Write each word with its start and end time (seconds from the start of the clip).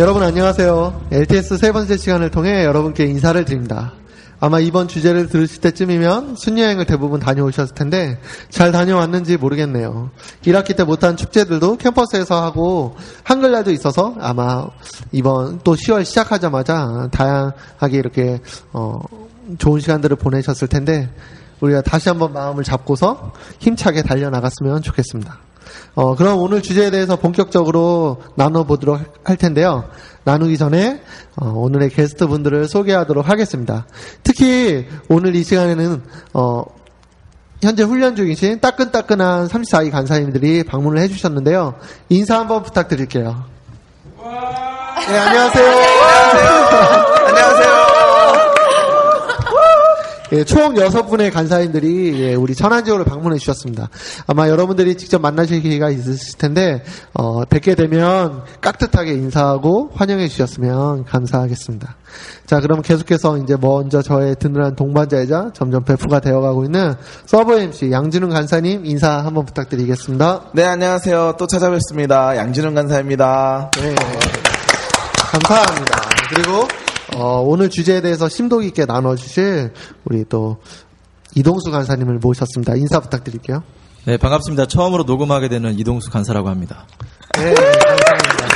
여러분 0.00 0.22
안녕하세요. 0.22 1.08
LTS 1.12 1.58
세 1.58 1.72
번째 1.72 1.98
시간을 1.98 2.30
통해 2.30 2.64
여러분께 2.64 3.04
인사를 3.04 3.44
드립니다. 3.44 3.92
아마 4.40 4.58
이번 4.58 4.88
주제를 4.88 5.26
들으실 5.26 5.60
때쯤이면 5.60 6.36
순여행을 6.36 6.86
대부분 6.86 7.20
다녀오셨을 7.20 7.74
텐데 7.74 8.18
잘 8.48 8.72
다녀왔는지 8.72 9.36
모르겠네요. 9.36 10.08
1학기 10.44 10.74
때 10.74 10.84
못한 10.84 11.18
축제들도 11.18 11.76
캠퍼스에서 11.76 12.42
하고 12.42 12.96
한글날도 13.24 13.72
있어서 13.72 14.14
아마 14.20 14.66
이번 15.12 15.60
또 15.64 15.74
10월 15.74 16.06
시작하자마자 16.06 17.10
다양하게 17.12 17.98
이렇게 17.98 18.40
어, 18.72 19.00
좋은 19.58 19.80
시간들을 19.80 20.16
보내셨을 20.16 20.66
텐데 20.68 21.10
우리가 21.60 21.82
다시 21.82 22.08
한번 22.08 22.32
마음을 22.32 22.64
잡고서 22.64 23.34
힘차게 23.58 24.00
달려나갔으면 24.00 24.80
좋겠습니다. 24.80 25.49
어, 25.94 26.14
그럼 26.16 26.38
오늘 26.40 26.62
주제에 26.62 26.90
대해서 26.90 27.16
본격적으로 27.16 28.22
나눠보도록 28.36 29.00
할 29.24 29.36
텐데요. 29.36 29.84
나누기 30.24 30.58
전에 30.58 31.00
어, 31.36 31.48
오늘의 31.48 31.90
게스트 31.90 32.26
분들을 32.26 32.68
소개하도록 32.68 33.28
하겠습니다. 33.28 33.86
특히 34.22 34.86
오늘 35.08 35.34
이 35.34 35.42
시간에는 35.42 36.02
어, 36.34 36.64
현재 37.62 37.82
훈련 37.82 38.16
중이신 38.16 38.60
따끈따끈한 38.60 39.48
34기 39.48 39.90
간사님들이 39.90 40.64
방문을 40.64 41.02
해주셨는데요. 41.02 41.74
인사 42.08 42.38
한번 42.38 42.62
부탁드릴게요. 42.62 43.44
네, 44.18 45.18
안녕하세요. 45.18 45.66
안녕하세요. 45.66 46.59
예, 50.32 50.44
총 50.44 50.76
여섯 50.76 51.06
분의 51.06 51.32
간사님들이 51.32 52.22
예, 52.22 52.34
우리 52.34 52.54
천안 52.54 52.84
지역을 52.84 53.04
방문해 53.04 53.38
주셨습니다. 53.38 53.88
아마 54.26 54.48
여러분들이 54.48 54.96
직접 54.96 55.20
만나실 55.20 55.60
기회가 55.60 55.90
있으실 55.90 56.38
텐데 56.38 56.84
어, 57.14 57.44
뵙게 57.44 57.74
되면 57.74 58.44
깍듯하게 58.60 59.12
인사하고 59.12 59.90
환영해 59.94 60.28
주셨으면 60.28 61.04
감사하겠습니다. 61.04 61.96
자, 62.46 62.60
그럼 62.60 62.82
계속해서 62.82 63.38
이제 63.38 63.56
먼저 63.60 64.02
저의 64.02 64.36
든든한 64.36 64.76
동반자이자 64.76 65.50
점점 65.52 65.84
배프가 65.84 66.20
되어가고 66.20 66.64
있는 66.64 66.94
서버 67.26 67.58
MC 67.58 67.90
양진훈 67.90 68.30
간사님 68.30 68.86
인사 68.86 69.24
한번 69.24 69.44
부탁드리겠습니다. 69.46 70.50
네, 70.54 70.64
안녕하세요. 70.64 71.34
또 71.38 71.46
찾아뵙습니다. 71.46 72.36
양진훈 72.36 72.74
간사입니다. 72.74 73.70
네. 73.80 73.94
감사합니다. 75.30 76.00
그리고 76.28 76.79
어, 77.16 77.40
오늘 77.40 77.70
주제에 77.70 78.00
대해서 78.00 78.28
심도 78.28 78.58
깊게 78.58 78.86
나눠주실 78.86 79.72
우리 80.04 80.24
또 80.28 80.58
이동수 81.34 81.70
간사님을 81.70 82.18
모셨습니다. 82.18 82.74
인사 82.76 83.00
부탁드릴게요. 83.00 83.62
네, 84.06 84.16
반갑습니다. 84.16 84.66
처음으로 84.66 85.04
녹음하게 85.04 85.48
되는 85.48 85.78
이동수 85.78 86.10
간사라고 86.10 86.48
합니다. 86.48 86.86
네, 87.36 87.54
감사합니다. 87.54 88.50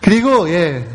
그리고 0.00 0.48
예. 0.50 0.86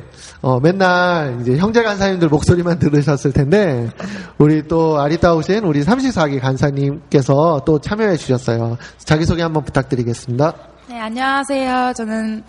어, 0.41 0.59
맨날 0.59 1.39
이제 1.41 1.57
형제 1.57 1.81
간사님들 1.81 2.29
목소리만 2.29 2.77
들으셨을 2.77 3.33
텐데 3.33 3.89
우리 4.37 4.67
또 4.67 4.99
아리따우신 4.99 5.63
우리 5.63 5.83
34기 5.83 6.39
간사님께서 6.39 7.63
또 7.65 7.79
참여해 7.79 8.17
주셨어요. 8.17 8.77
자기 8.99 9.25
소개 9.25 9.41
한번 9.41 9.63
부탁드리겠습니다. 9.65 10.53
네, 10.89 10.99
안녕하세요. 10.99 11.93
저는 11.97 12.43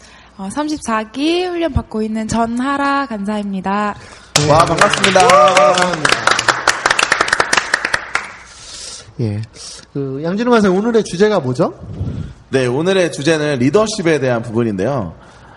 34기 0.46 1.48
훈련 1.48 1.72
받고 1.72 2.02
있는 2.02 2.28
전하라 2.28 3.06
간사입니다. 3.06 3.96
와, 4.48 4.64
반갑습니다. 4.64 5.20
예. 9.20 9.42
그 9.92 10.20
양진우 10.22 10.50
간사 10.50 10.70
오늘의 10.70 11.04
주제가 11.04 11.40
뭐죠? 11.40 11.74
네, 12.50 12.66
오늘의 12.66 13.10
주제는 13.10 13.58
리더십에 13.58 14.20
대한 14.20 14.42
부분인데요. 14.42 15.14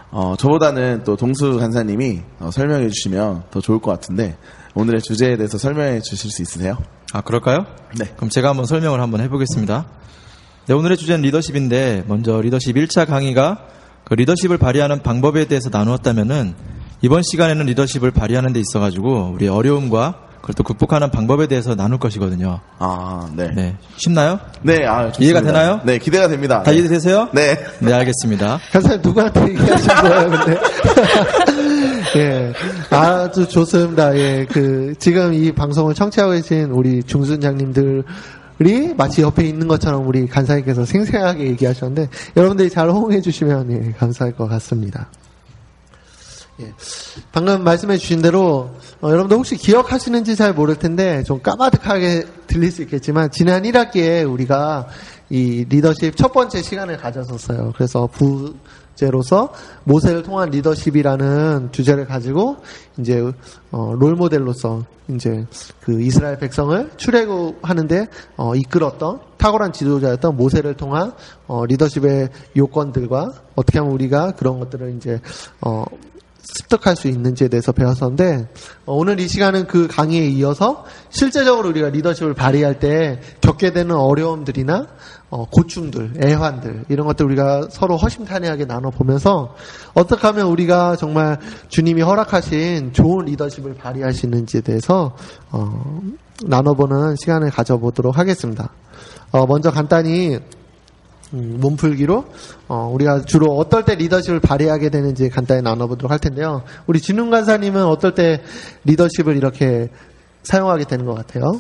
어, 0.10 0.36
저보다는 0.38 1.04
또 1.06 1.16
동수 1.16 1.58
간사님이 1.58 2.22
어, 2.40 2.50
설명해 2.52 2.90
주시면 2.90 3.44
더 3.52 3.62
좋을 3.62 3.80
것 3.80 3.92
같은데 3.92 4.36
오늘의 4.74 5.02
주제에 5.02 5.38
대해서 5.38 5.58
설명해 5.58 6.02
주실 6.02 6.32
수 6.32 6.42
있으세요? 6.42 6.78
아, 7.14 7.22
그럴까요? 7.22 7.66
네. 7.98 8.06
그럼 8.16 8.30
제가 8.30 8.50
한번 8.50 8.66
설명을 8.66 9.00
한번 9.00 9.22
해보겠습니다. 9.22 9.86
네, 10.68 10.74
오늘의 10.74 10.98
주제는 10.98 11.22
리더십인데, 11.24 12.06
먼저 12.08 12.40
리더십 12.40 12.76
1차 12.76 13.08
강의가 13.08 13.66
그 14.12 14.16
리더십을 14.16 14.58
발휘하는 14.58 15.04
방법에 15.04 15.46
대해서 15.46 15.70
나누었다면은, 15.72 16.54
이번 17.02 17.22
시간에는 17.24 17.66
리더십을 17.68 18.12
발휘하는 18.12 18.52
데 18.52 18.60
있어가지고, 18.60 19.32
우리 19.34 19.48
어려움과 19.48 20.16
그걸 20.42 20.54
또 20.54 20.64
극복하는 20.64 21.10
방법에 21.12 21.48
대해서 21.48 21.76
나눌 21.76 21.98
것이거든요. 21.98 22.60
아, 22.78 23.30
네. 23.34 23.48
네, 23.48 23.54
네. 23.56 23.76
쉽나요? 23.96 24.42
아, 24.86 25.12
좋습니다. 25.14 25.18
이해가 25.22 25.42
되나요? 25.44 25.80
네, 25.86 25.98
기대가 25.98 26.28
됩니다. 26.28 26.62
다 26.62 26.72
네. 26.72 26.80
이해되세요? 26.80 27.30
네. 27.32 27.58
네, 27.80 27.94
알겠습니다. 27.94 28.60
간사님 28.74 29.02
누구한테 29.02 29.48
얘기하신 29.48 29.88
거예요, 29.88 30.30
근데? 30.30 30.60
예. 32.20 32.54
아주 32.90 33.48
좋습니다. 33.48 34.14
예. 34.18 34.46
그, 34.52 34.94
지금 35.00 35.34
이 35.34 35.54
방송을 35.54 35.94
청취하고 35.94 36.34
계신 36.34 36.66
우리 36.72 37.02
중순장님들, 37.02 38.04
이 38.68 38.94
마치 38.94 39.22
옆에 39.22 39.44
있는 39.46 39.68
것처럼 39.68 40.08
우리 40.08 40.28
간사님께서 40.28 40.86
생생하게 40.86 41.48
얘기하셨는데 41.48 42.10
여러분들이 42.38 42.70
잘 42.70 42.90
호응해 42.90 43.22
주시면 43.22 43.72
예, 43.72 43.92
감사할 43.94 44.36
것 44.36 44.48
같습니다. 44.48 45.10
예. 46.60 46.74
방금 47.32 47.64
말씀해 47.64 47.98
주신 47.98 48.22
대로 48.22 48.72
어, 49.02 49.10
여러분들 49.10 49.38
혹시 49.38 49.56
기억하시는지 49.56 50.36
잘 50.36 50.54
모를 50.54 50.76
텐데 50.76 51.24
좀 51.24 51.42
까마득하게 51.42 52.26
들릴 52.48 52.72
수 52.72 52.82
있겠지만 52.84 53.32
지난 53.32 53.64
1학기에 53.64 54.32
우리가 54.32 54.88
이 55.30 55.66
리더십 55.70 56.16
첫 56.18 56.34
번째 56.34 56.62
시간을 56.62 56.98
가졌었어요. 56.98 57.72
그래서 57.76 58.08
부 58.12 58.54
제로서 59.02 59.52
모세를 59.86 60.22
통한 60.22 60.52
리더십이라는 60.52 61.70
주제를 61.72 62.06
가지고 62.06 62.58
이제 63.00 63.20
어, 63.72 63.96
롤 63.96 64.14
모델로서 64.14 64.84
이제 65.08 65.48
그 65.80 66.04
이스라엘 66.04 66.38
백성을 66.38 66.92
출애굽하는데 66.98 68.08
어, 68.38 68.56
이끌었던 68.56 69.20
탁월한 69.38 69.74
지도자였던 69.74 70.38
모세를 70.38 70.76
통한 70.76 71.14
어, 71.48 71.66
리더십의 71.66 72.30
요건들과 72.56 73.34
어떻게 73.56 73.80
하면 73.80 73.92
우리가 73.92 74.34
그런 74.34 74.60
것들을 74.60 74.96
이제 74.98 75.20
어, 75.62 75.84
습득할 76.42 76.96
수 76.96 77.08
있는지에 77.08 77.48
대해서 77.48 77.72
배웠었는데 77.72 78.50
어, 78.86 78.96
오늘 78.96 79.20
이 79.20 79.28
시간은 79.28 79.68
그 79.68 79.88
강의에 79.88 80.28
이어서 80.28 80.86
실제적으로 81.10 81.70
우리가 81.70 81.90
리더십을 81.90 82.34
발휘할 82.34 82.80
때 82.80 83.22
겪게 83.42 83.72
되는 83.74 83.96
어려움들이나 83.96 84.88
어, 85.30 85.46
고충들, 85.46 86.14
애환들 86.24 86.86
이런 86.90 87.08
것들 87.08 87.26
우리가 87.26 87.68
서로 87.70 87.96
허심탄회하게 87.96 88.66
나눠 88.66 88.92
보면서 88.92 89.56
어떻게 89.94 90.28
하면 90.28 90.48
우리가 90.48 90.98
정말 90.98 91.40
주님이 91.70 92.02
허락하신 92.02 92.92
좋은 92.94 93.26
리더십을 93.26 93.76
있는지에 94.26 94.62
대해서 94.62 95.16
어, 95.52 96.02
나눠보는 96.44 97.16
시간을 97.16 97.52
가져보도록 97.52 98.18
하겠습니다. 98.18 98.72
어, 99.32 99.46
먼저 99.46 99.72
간단히 99.72 100.40
음, 101.34 101.58
몸풀기로 101.60 102.26
어, 102.68 102.92
우리가 102.94 103.24
주로 103.26 103.56
어떨 103.56 103.86
때 103.86 103.96
리더십을 103.96 104.40
발휘하게 104.40 104.90
되는지 104.90 105.30
간단히 105.30 105.62
나눠보도록 105.62 106.12
할 106.12 106.20
텐데요. 106.20 106.64
우리 106.88 107.00
진웅 107.00 107.30
간사님은 107.30 107.86
어떨 107.86 108.14
때 108.16 108.42
리더십을 108.84 109.38
이렇게 109.38 109.90
사용하게 110.44 110.86
되는 110.86 111.06
것 111.06 111.14
같아요? 111.14 111.60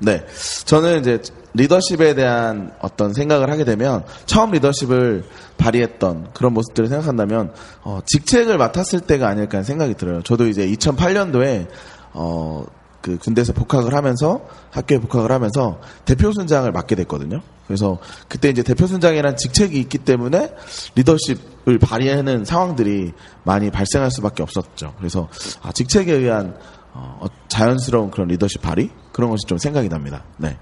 네. 0.00 0.24
저는 0.64 1.00
이제 1.00 1.20
리더십에 1.54 2.14
대한 2.14 2.72
어떤 2.80 3.12
생각을 3.12 3.50
하게 3.50 3.64
되면 3.64 4.04
처음 4.26 4.50
리더십을 4.52 5.24
발휘했던 5.58 6.28
그런 6.32 6.54
모습들을 6.54 6.88
생각한다면 6.88 7.52
어, 7.82 8.00
직책을 8.06 8.56
맡았을 8.56 9.00
때가 9.00 9.28
아닐까 9.28 9.62
생각이 9.62 9.94
들어요. 9.94 10.22
저도 10.22 10.46
이제 10.46 10.66
2008년도에 10.66 11.66
어, 12.12 12.64
그 13.00 13.18
군대에서 13.18 13.52
복학을 13.52 13.94
하면서 13.94 14.46
학교에 14.70 14.98
복학을 14.98 15.32
하면서 15.32 15.80
대표 16.04 16.32
순장을 16.32 16.70
맡게 16.70 16.94
됐거든요. 16.96 17.40
그래서 17.66 17.98
그때 18.28 18.48
이제 18.48 18.62
대표 18.62 18.86
순장이라는 18.86 19.36
직책이 19.36 19.78
있기 19.80 19.98
때문에 19.98 20.54
리더십을 20.96 21.78
발휘하는 21.78 22.44
상황들이 22.44 23.12
많이 23.44 23.70
발생할 23.70 24.10
수밖에 24.10 24.42
없었죠. 24.42 24.94
그래서 24.98 25.28
아, 25.62 25.72
직책에 25.72 26.12
의한 26.12 26.56
어, 26.92 27.18
어, 27.20 27.26
자연스러운 27.48 28.10
그런 28.10 28.28
리더십 28.28 28.60
발휘 28.60 28.90
그런 29.12 29.30
것이 29.30 29.46
좀 29.46 29.58
생각이 29.58 29.88
납니다. 29.88 30.24
네. 30.36 30.58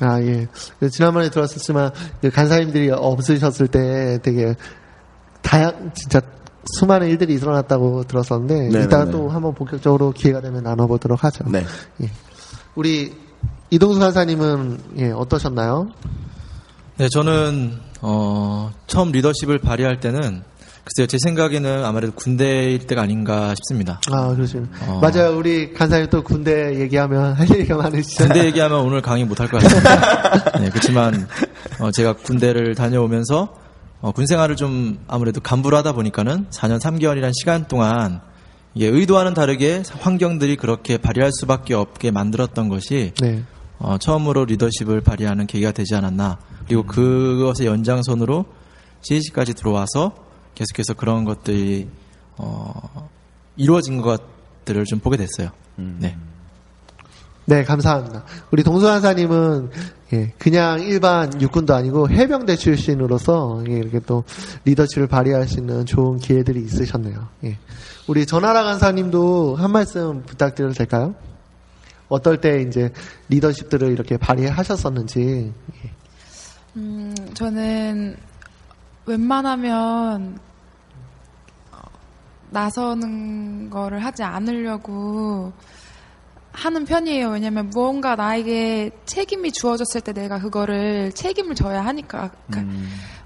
아, 0.00 0.20
예. 0.22 0.46
그 0.78 0.88
지난번에 0.88 1.30
들었었지만, 1.30 1.90
그 2.20 2.30
간사님들이 2.30 2.90
없으셨을 2.90 3.68
때 3.68 4.18
되게 4.22 4.54
다양, 5.42 5.90
진짜 5.94 6.20
수많은 6.78 7.08
일들이 7.08 7.34
일어났다고 7.34 8.04
들었었는데, 8.04 8.54
네네네. 8.54 8.84
이따가 8.84 9.10
또 9.10 9.28
한번 9.28 9.54
본격적으로 9.54 10.12
기회가 10.12 10.40
되면 10.40 10.62
나눠보도록 10.62 11.22
하죠. 11.24 11.44
네. 11.50 11.64
예. 12.02 12.10
우리 12.74 13.14
이동수 13.70 13.98
간사님은, 14.00 14.78
예, 14.98 15.10
어떠셨나요? 15.10 15.88
네, 16.96 17.08
저는 17.12 17.78
어, 18.00 18.70
처음 18.86 19.12
리더십을 19.12 19.58
발휘할 19.58 20.00
때는 20.00 20.42
글쎄요, 20.84 21.06
제 21.06 21.18
생각에는 21.22 21.84
아무래도 21.84 22.14
군대일 22.14 22.86
때가 22.86 23.02
아닌가 23.02 23.54
싶습니다. 23.56 24.00
아, 24.10 24.28
그러시네. 24.28 24.64
어. 24.86 25.00
맞아요. 25.02 25.36
우리 25.36 25.74
간사님 25.74 26.08
또 26.08 26.22
군대 26.24 26.80
얘기하면 26.80 27.34
할 27.38 27.46
얘기가 27.50 27.76
많으시죠. 27.76 28.24
군대 28.24 28.46
얘기하면 28.46 28.80
오늘 28.80 29.02
강의 29.02 29.24
못 29.26 29.38
할 29.38 29.48
것 29.50 29.62
같습니다. 29.62 30.50
네, 30.58 30.70
그렇지만 30.70 31.28
어, 31.78 31.90
제가 31.90 32.14
군대를 32.14 32.74
다녀오면서 32.74 33.52
어, 34.00 34.12
군 34.12 34.26
생활을 34.26 34.56
좀 34.56 34.98
아무래도 35.08 35.40
간부를 35.40 35.76
하다 35.78 35.92
보니까는 35.92 36.46
4년 36.50 36.80
3개월이라는 36.80 37.32
시간 37.38 37.66
동안 37.66 38.20
이게 38.74 38.86
의도와는 38.86 39.34
다르게 39.34 39.82
환경들이 39.90 40.56
그렇게 40.56 40.98
발휘할 40.98 41.32
수밖에 41.32 41.74
없게 41.74 42.10
만들었던 42.10 42.68
것이 42.68 43.12
네. 43.20 43.42
어, 43.78 43.98
처음으로 43.98 44.44
리더십을 44.44 45.00
발휘하는 45.00 45.46
계기가 45.46 45.72
되지 45.72 45.94
않았나. 45.94 46.38
그리고 46.66 46.84
그것의 46.84 47.66
연장선으로 47.66 48.44
CAC까지 49.02 49.54
들어와서 49.54 50.14
계속해서 50.54 50.94
그런 50.94 51.24
것들이 51.24 51.88
어, 52.36 53.08
이루어진 53.56 54.00
것들을 54.00 54.84
좀 54.84 54.98
보게 55.00 55.16
됐어요. 55.16 55.50
네. 55.98 56.16
네, 57.48 57.64
감사합니다. 57.64 58.24
우리 58.50 58.62
동수한사님은 58.62 59.70
예, 60.12 60.34
그냥 60.36 60.82
일반 60.82 61.40
육군도 61.40 61.74
아니고 61.74 62.10
해병대 62.10 62.56
출신으로서 62.56 63.64
예, 63.68 63.72
이렇게 63.72 64.00
또 64.00 64.22
리더십을 64.66 65.06
발휘할 65.06 65.48
수 65.48 65.60
있는 65.60 65.86
좋은 65.86 66.18
기회들이 66.18 66.60
있으셨네요. 66.60 67.26
예. 67.44 67.56
우리 68.06 68.26
전하라 68.26 68.64
간사님도 68.64 69.56
한 69.56 69.72
말씀 69.72 70.22
부탁드려도 70.24 70.74
될까요? 70.74 71.14
어떨 72.10 72.38
때 72.38 72.60
이제 72.60 72.92
리더십들을 73.30 73.92
이렇게 73.92 74.18
발휘하셨었는지. 74.18 75.50
예. 75.84 75.90
음, 76.76 77.14
저는 77.32 78.14
웬만하면 79.06 80.38
어, 81.72 81.78
나서는 82.50 83.70
거를 83.70 84.04
하지 84.04 84.22
않으려고 84.22 85.50
하는 86.58 86.84
편이에요. 86.84 87.30
왜냐면 87.30 87.70
무언가 87.70 88.16
나에게 88.16 88.90
책임이 89.06 89.52
주어졌을 89.52 90.00
때 90.00 90.12
내가 90.12 90.40
그거를 90.40 91.12
책임을 91.12 91.54
져야 91.54 91.84
하니까. 91.84 92.30
그러니까 92.50 92.74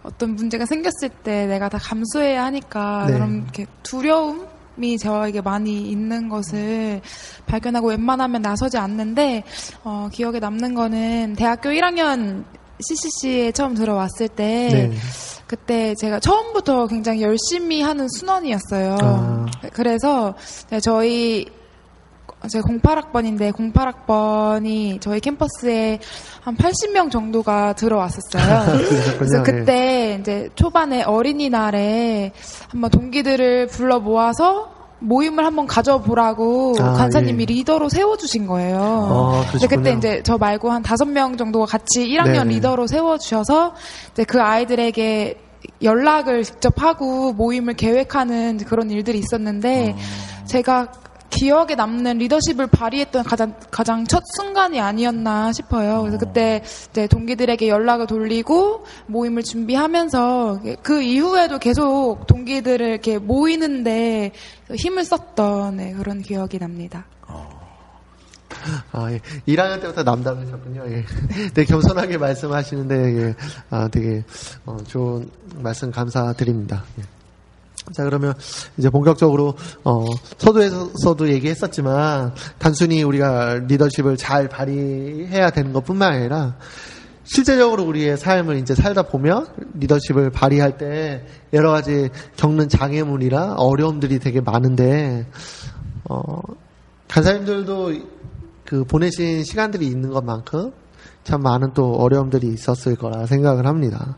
어떤 0.02 0.34
문제가 0.34 0.66
생겼을 0.66 1.08
때 1.22 1.46
내가 1.46 1.68
다 1.68 1.78
감수해야 1.78 2.44
하니까 2.44 3.06
네. 3.06 3.14
그런 3.14 3.42
이렇게 3.42 3.66
두려움 3.82 4.46
이 4.80 4.98
저에게 4.98 5.40
많이 5.40 5.82
있는 5.90 6.28
것을 6.28 7.02
발견하고 7.46 7.88
웬만하면 7.88 8.42
나서지 8.42 8.78
않는데 8.78 9.44
어, 9.84 10.08
기억에 10.12 10.38
남는 10.38 10.74
거는 10.74 11.34
대학교 11.36 11.68
1학년 11.68 12.44
CCC에 12.80 13.52
처음 13.52 13.74
들어왔을 13.74 14.28
때 14.28 14.68
네. 14.72 14.92
그때 15.46 15.94
제가 15.94 16.20
처음부터 16.20 16.86
굉장히 16.86 17.22
열심히 17.22 17.82
하는 17.82 18.08
순원이었어요. 18.08 18.96
아. 19.00 19.46
그래서 19.72 20.34
네, 20.70 20.80
저희 20.80 21.46
제가 22.48 22.68
08학번인데 22.68 23.52
08학번이 23.52 25.00
저희 25.00 25.20
캠퍼스에 25.20 25.98
한 26.40 26.56
80명 26.56 27.10
정도가 27.10 27.74
들어왔었어요. 27.74 28.78
그래서 29.18 29.38
예. 29.38 29.42
그때 29.42 30.18
이제 30.20 30.48
초반에 30.54 31.02
어린이날에 31.02 32.32
한번 32.68 32.90
동기들을 32.90 33.68
불러 33.68 34.00
모아서 34.00 34.72
모임을 34.98 35.44
한번 35.44 35.66
가져보라고 35.66 36.76
아, 36.78 36.92
간사님이 36.92 37.42
예. 37.42 37.46
리더로 37.46 37.88
세워주신 37.88 38.46
거예요. 38.46 38.78
어, 38.78 39.44
근데 39.52 39.66
그때. 39.66 39.92
이제 39.92 40.22
저 40.24 40.38
말고 40.38 40.70
한 40.70 40.82
다섯 40.82 41.06
명 41.06 41.36
정도가 41.36 41.66
같이 41.66 42.06
1학년 42.06 42.44
네네. 42.44 42.54
리더로 42.54 42.86
세워주셔서 42.86 43.74
이제 44.12 44.24
그 44.24 44.40
아이들에게 44.40 45.38
연락을 45.82 46.44
직접 46.44 46.80
하고 46.82 47.32
모임을 47.32 47.74
계획하는 47.74 48.58
그런 48.58 48.90
일들이 48.90 49.18
있었는데 49.18 49.96
제가 50.46 50.92
기억에 51.32 51.74
남는 51.74 52.18
리더십을 52.18 52.66
발휘했던 52.68 53.24
가장 53.24 53.54
가장 53.70 54.04
첫 54.06 54.22
순간이 54.36 54.80
아니었나 54.80 55.52
싶어요. 55.52 56.02
그래서 56.02 56.18
그때 56.18 56.62
이제 56.90 57.06
동기들에게 57.06 57.68
연락을 57.68 58.06
돌리고 58.06 58.84
모임을 59.06 59.42
준비하면서 59.42 60.60
그 60.82 61.02
이후에도 61.02 61.58
계속 61.58 62.26
동기들을 62.26 62.86
이렇게 62.86 63.18
모이는데 63.18 64.32
힘을 64.74 65.04
썼던 65.04 65.76
네, 65.78 65.92
그런 65.94 66.20
기억이 66.20 66.58
납니다. 66.58 67.06
아, 68.92 69.10
예. 69.10 69.20
1학년 69.48 69.80
때부터 69.80 70.02
남다르셨군요. 70.02 70.84
예. 70.86 71.04
되게 71.54 71.64
겸손하게 71.64 72.18
말씀하시는데, 72.18 72.94
예. 73.16 73.34
아, 73.70 73.88
되게, 73.88 74.22
어, 74.64 74.76
좋은 74.86 75.28
말씀 75.56 75.90
감사드립니다. 75.90 76.84
예. 77.00 77.21
자, 77.92 78.04
그러면 78.04 78.34
이제 78.76 78.88
본격적으로, 78.90 79.54
어, 79.84 80.04
서두에서도 80.38 81.28
얘기했었지만, 81.30 82.32
단순히 82.58 83.02
우리가 83.02 83.60
리더십을 83.66 84.16
잘 84.16 84.48
발휘해야 84.48 85.50
되는 85.50 85.72
것 85.72 85.84
뿐만 85.84 86.12
아니라, 86.12 86.56
실제적으로 87.24 87.84
우리의 87.84 88.16
삶을 88.16 88.56
이제 88.58 88.74
살다 88.74 89.02
보면 89.02 89.46
리더십을 89.74 90.30
발휘할 90.30 90.76
때 90.78 91.24
여러 91.52 91.70
가지 91.70 92.10
겪는 92.36 92.68
장애물이나 92.68 93.54
어려움들이 93.54 94.18
되게 94.20 94.40
많은데, 94.40 95.26
어, 96.08 96.40
간사님들도 97.08 97.92
그 98.64 98.84
보내신 98.84 99.44
시간들이 99.44 99.86
있는 99.86 100.10
것만큼 100.10 100.72
참 101.24 101.42
많은 101.42 101.74
또 101.74 101.94
어려움들이 101.94 102.48
있었을 102.48 102.96
거라 102.96 103.26
생각을 103.26 103.66
합니다. 103.66 104.16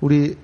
우리 0.00 0.36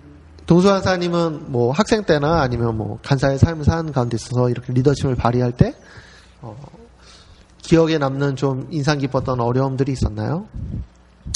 동수 0.47 0.69
간사님은 0.69 1.53
뭐 1.53 1.73
학생 1.73 2.05
때나 2.05 2.43
아니면 2.43 2.77
뭐 2.77 2.99
간사의 3.03 3.39
삶을 3.39 3.65
사는 3.65 3.91
가운데 3.93 4.17
있어서 4.17 4.51
이렇게 4.51 4.73
리더십을 4.73 5.17
발휘할 5.17 5.53
때 5.53 5.75
어, 6.43 6.57
기억에 7.63 7.97
남는 7.99 8.37
좀 8.37 8.69
인상 8.71 8.99
깊었던 8.99 9.41
어려움들이 9.41 9.93
있었나요? 9.93 10.47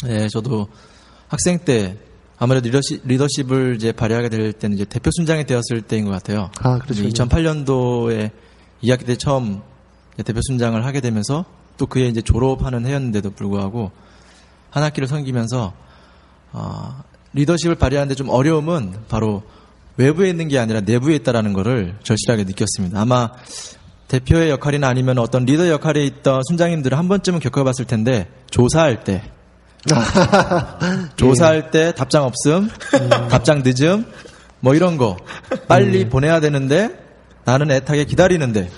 네, 0.04 0.28
저도 0.28 0.68
학생 1.28 1.58
때 1.58 1.96
아무래도 2.38 2.66
리더십, 2.66 3.02
리더십을 3.04 3.76
이제 3.76 3.92
발휘하게 3.92 4.28
될 4.28 4.52
때는 4.52 4.76
이제 4.76 4.84
대표 4.84 5.10
순장이 5.12 5.44
되었을 5.44 5.82
때인 5.82 6.04
것 6.04 6.10
같아요. 6.10 6.50
아, 6.60 6.78
그렇죠. 6.78 7.02
2008년도에 7.02 8.30
2학기 8.84 9.06
때 9.06 9.16
처음 9.16 9.62
대표 10.22 10.40
순장을 10.42 10.84
하게 10.84 11.00
되면서 11.00 11.44
또 11.78 11.86
그해 11.86 12.08
이제 12.08 12.20
졸업하는 12.20 12.86
해였는데도 12.86 13.30
불구하고 13.30 13.90
한 14.70 14.82
학기를 14.82 15.08
섬기면서 15.08 15.72
어, 16.52 17.02
리더십을 17.32 17.76
발휘하는데 17.76 18.14
좀 18.14 18.28
어려움은 18.28 18.94
바로 19.08 19.42
외부에 19.96 20.30
있는 20.30 20.48
게 20.48 20.58
아니라 20.58 20.80
내부에 20.80 21.16
있다라는 21.16 21.52
것을 21.52 21.96
절실하게 22.02 22.44
느꼈습니다. 22.44 23.00
아마 23.00 23.30
대표의 24.06 24.50
역할이나 24.50 24.88
아니면 24.88 25.18
어떤 25.18 25.44
리더 25.44 25.68
역할에 25.68 26.04
있던 26.04 26.42
순장님들은 26.48 26.96
한 26.96 27.08
번쯤은 27.08 27.40
겪어봤을 27.40 27.84
텐데 27.86 28.28
조사할 28.50 29.04
때 29.04 29.22
조사할 31.16 31.70
때 31.70 31.92
답장 31.94 32.24
없음, 32.24 32.68
답장 33.28 33.62
늦음, 33.64 34.06
뭐 34.60 34.74
이런 34.74 34.96
거 34.96 35.16
빨리 35.66 36.08
보내야 36.08 36.40
되는데 36.40 36.90
나는 37.44 37.70
애타게 37.70 38.04
기다리는데 38.04 38.70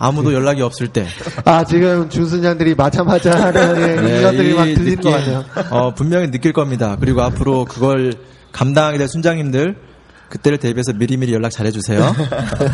아무도 0.00 0.32
연락이 0.32 0.62
없을 0.62 0.88
때 0.88 1.06
아, 1.44 1.62
지금 1.62 2.08
중순장들이 2.08 2.74
마찬가지 2.74 3.28
하는 3.30 4.08
예, 4.08 4.20
이것들이 4.20 4.54
막이 4.54 4.74
들리는 4.74 5.02
것 5.02 5.10
느낌, 5.10 5.12
같네요. 5.12 5.44
어, 5.70 5.94
분명히 5.94 6.30
느낄 6.30 6.54
겁니다. 6.54 6.96
그리고 6.98 7.20
앞으로 7.20 7.66
그걸 7.66 8.14
감당하게 8.50 8.96
될 8.96 9.08
순장님들 9.08 9.76
그때를 10.30 10.56
대비해서 10.58 10.94
미리미리 10.94 11.34
연락 11.34 11.50
잘해주세요. 11.50 12.14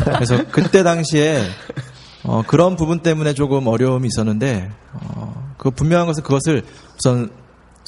그래서 0.05 0.45
그때 0.51 0.83
당시에 0.83 1.43
어, 2.23 2.43
그런 2.47 2.77
부분 2.77 2.99
때문에 2.99 3.33
조금 3.33 3.67
어려움이 3.67 4.07
있었는데 4.07 4.71
어, 4.93 5.53
그 5.57 5.69
분명한 5.69 6.07
것은 6.07 6.23
그것을 6.23 6.63
우선 6.97 7.29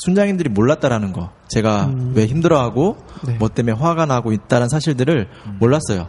순장님들이 0.03 0.49
몰랐다라는 0.49 1.13
거. 1.13 1.29
제가 1.47 1.93
왜 2.13 2.25
힘들어하고 2.25 2.97
네. 3.25 3.35
뭐 3.39 3.47
때문에 3.47 3.75
화가 3.77 4.05
나고 4.05 4.33
있다는 4.33 4.67
사실들을 4.67 5.29
몰랐어요. 5.59 6.07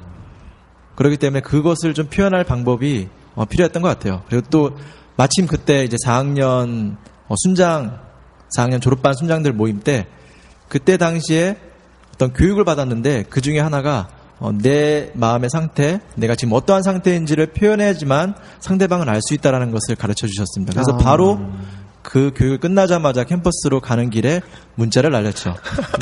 그렇기 0.96 1.16
때문에 1.16 1.40
그것을 1.40 1.94
좀 1.94 2.06
표현할 2.06 2.44
방법이 2.44 3.08
어, 3.40 3.46
필요했던 3.46 3.80
것 3.80 3.88
같아요. 3.88 4.22
그리고 4.28 4.46
또 4.50 4.76
마침 5.16 5.46
그때 5.46 5.82
이제 5.82 5.96
4학년 6.04 6.96
어, 7.26 7.34
순장, 7.38 7.98
4학년 8.54 8.82
졸업반 8.82 9.14
순장들 9.14 9.54
모임 9.54 9.80
때 9.80 10.06
그때 10.68 10.98
당시에 10.98 11.56
어떤 12.12 12.34
교육을 12.34 12.66
받았는데 12.66 13.24
그 13.30 13.40
중에 13.40 13.58
하나가 13.58 14.08
어, 14.40 14.52
내 14.52 15.10
마음의 15.14 15.48
상태, 15.48 16.00
내가 16.16 16.34
지금 16.34 16.52
어떠한 16.52 16.82
상태인지를 16.82 17.52
표현해야지만 17.52 18.34
상대방은 18.58 19.08
알수 19.08 19.32
있다라는 19.32 19.70
것을 19.70 19.96
가르쳐 19.96 20.26
주셨습니다. 20.26 20.74
그래서 20.74 20.92
아. 20.92 20.96
바로 20.98 21.40
그 22.02 22.32
교육을 22.34 22.58
끝나자마자 22.58 23.24
캠퍼스로 23.24 23.80
가는 23.80 24.10
길에 24.10 24.42
문자를 24.74 25.10
날렸죠. 25.10 25.54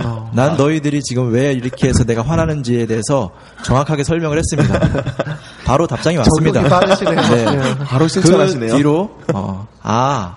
어. 0.05 0.31
난 0.35 0.57
너희들이 0.57 1.03
지금 1.03 1.33
왜 1.33 1.53
이렇게 1.53 1.89
해서 1.89 2.05
내가 2.05 2.23
화나는지에 2.23 2.87
대해서 2.87 3.33
정확하게 3.65 4.05
설명을 4.05 4.39
했습니다. 4.39 4.81
바로 5.65 5.87
답장이 5.87 6.17
왔습니다. 6.17 6.63
빠르시네요. 6.69 7.21
네. 7.21 7.79
바로 7.85 8.09
실천하시네요. 8.09 8.71
그 8.71 8.77
뒤로 8.77 9.19
어, 9.35 9.67
아, 9.83 10.37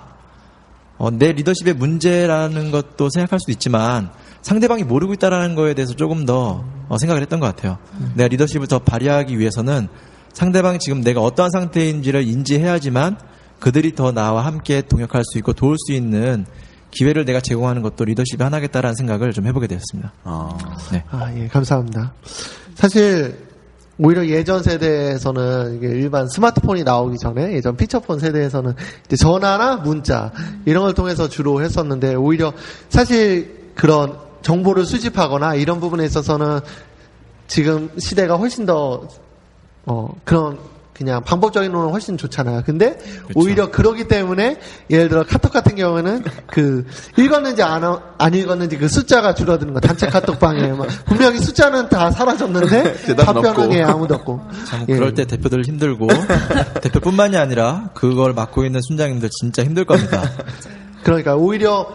어, 0.98 1.10
내 1.12 1.32
리더십의 1.32 1.76
문제라는 1.76 2.72
것도 2.72 3.10
생각할 3.10 3.40
수도 3.40 3.52
있지만 3.52 4.12
상대방이 4.42 4.84
모르고 4.84 5.14
있다라는 5.14 5.56
거에 5.56 5.74
대해서 5.74 5.94
조금 5.96 6.26
더 6.26 6.64
어, 6.90 6.98
생각을 6.98 7.22
했던 7.22 7.40
것 7.40 7.48
같아요. 7.48 7.78
내가 8.16 8.28
리더십을 8.28 8.68
더 8.68 8.80
발휘하기 8.80 9.40
위해서는 9.40 9.88
상대방이 10.34 10.80
지금 10.80 11.02
내가 11.02 11.22
어떠한 11.22 11.52
상태인지를 11.52 12.28
인지해야지만 12.28 13.18
그들이 13.60 13.96
더 13.96 14.12
나와 14.12 14.46
함께 14.46 14.82
동역할 14.82 15.24
수 15.26 15.38
있고 15.38 15.54
도울 15.54 15.78
수 15.78 15.94
있는 15.94 16.46
기회를 16.90 17.26
내가 17.26 17.40
제공하는 17.40 17.82
것도 17.84 18.04
리더십의 18.06 18.44
하나겠다라는 18.44 18.96
생각을 18.96 19.34
좀 19.34 19.48
해보게 19.48 19.68
되었습니다. 19.68 20.12
아, 20.24 20.58
네. 20.92 21.04
아, 21.10 21.32
예, 21.36 21.48
감사합니다. 21.48 22.14
사실, 22.76 23.51
오히려 24.04 24.26
예전 24.26 24.64
세대에서는 24.64 25.78
이게 25.78 25.88
일반 25.88 26.28
스마트폰이 26.28 26.84
나오기 26.84 27.20
전에 27.20 27.54
예전 27.54 27.78
피처폰 27.78 28.20
세대에서는 28.20 28.74
전화나 29.20 29.76
문자 29.76 30.32
이런 30.66 30.84
걸 30.84 30.94
통해서 30.96 31.30
주로 31.30 31.62
했었는데 31.62 32.16
오히려 32.16 32.52
사실 32.90 33.72
그런 33.76 34.18
정보를 34.42 34.86
수집하거나 34.86 35.54
이런 35.54 35.80
부분에 35.80 36.04
있어서는 36.06 36.62
지금 37.46 37.92
시대가 38.00 38.38
훨씬 38.38 38.66
더 38.66 39.08
어, 39.86 40.16
그런 40.24 40.58
그냥 40.94 41.24
방법적인로는 41.24 41.92
훨씬 41.92 42.18
좋잖아요. 42.18 42.64
근데 42.66 43.00
오히려 43.34 43.72
그러기 43.72 44.08
때문에 44.08 44.60
예를 44.90 45.10
들어 45.10 45.24
카톡 45.24 45.52
같은 45.52 45.76
경우에는 45.76 46.24
그 46.48 46.86
읽었는지 47.18 47.64
안, 47.64 47.84
안 48.18 48.34
읽었는지 48.34 48.78
그 48.78 48.88
숫자가 48.88 49.34
줄어드는 49.34 49.74
거 49.74 49.80
단체 49.80 50.08
카톡방에 50.08 50.68
막 50.74 50.88
분명히 51.06 51.40
숫자는 51.40 51.90
다 51.90 52.12
사라졌는데 52.12 53.16
답변은. 53.16 53.74
예, 53.74 53.84
아무도 53.84 54.16
없고 54.16 54.42
참 54.66 54.86
예. 54.90 54.96
그럴 54.96 55.14
때 55.14 55.26
대표들 55.26 55.64
힘들고 55.64 56.08
대표뿐만이 56.84 57.38
아니라 57.38 57.90
그걸 57.94 58.34
맡고 58.34 58.66
있는 58.66 58.82
순장님들 58.82 59.30
진짜 59.40 59.64
힘들 59.64 59.86
겁니다. 59.86 60.22
그러니까 61.04 61.36
오히려 61.36 61.88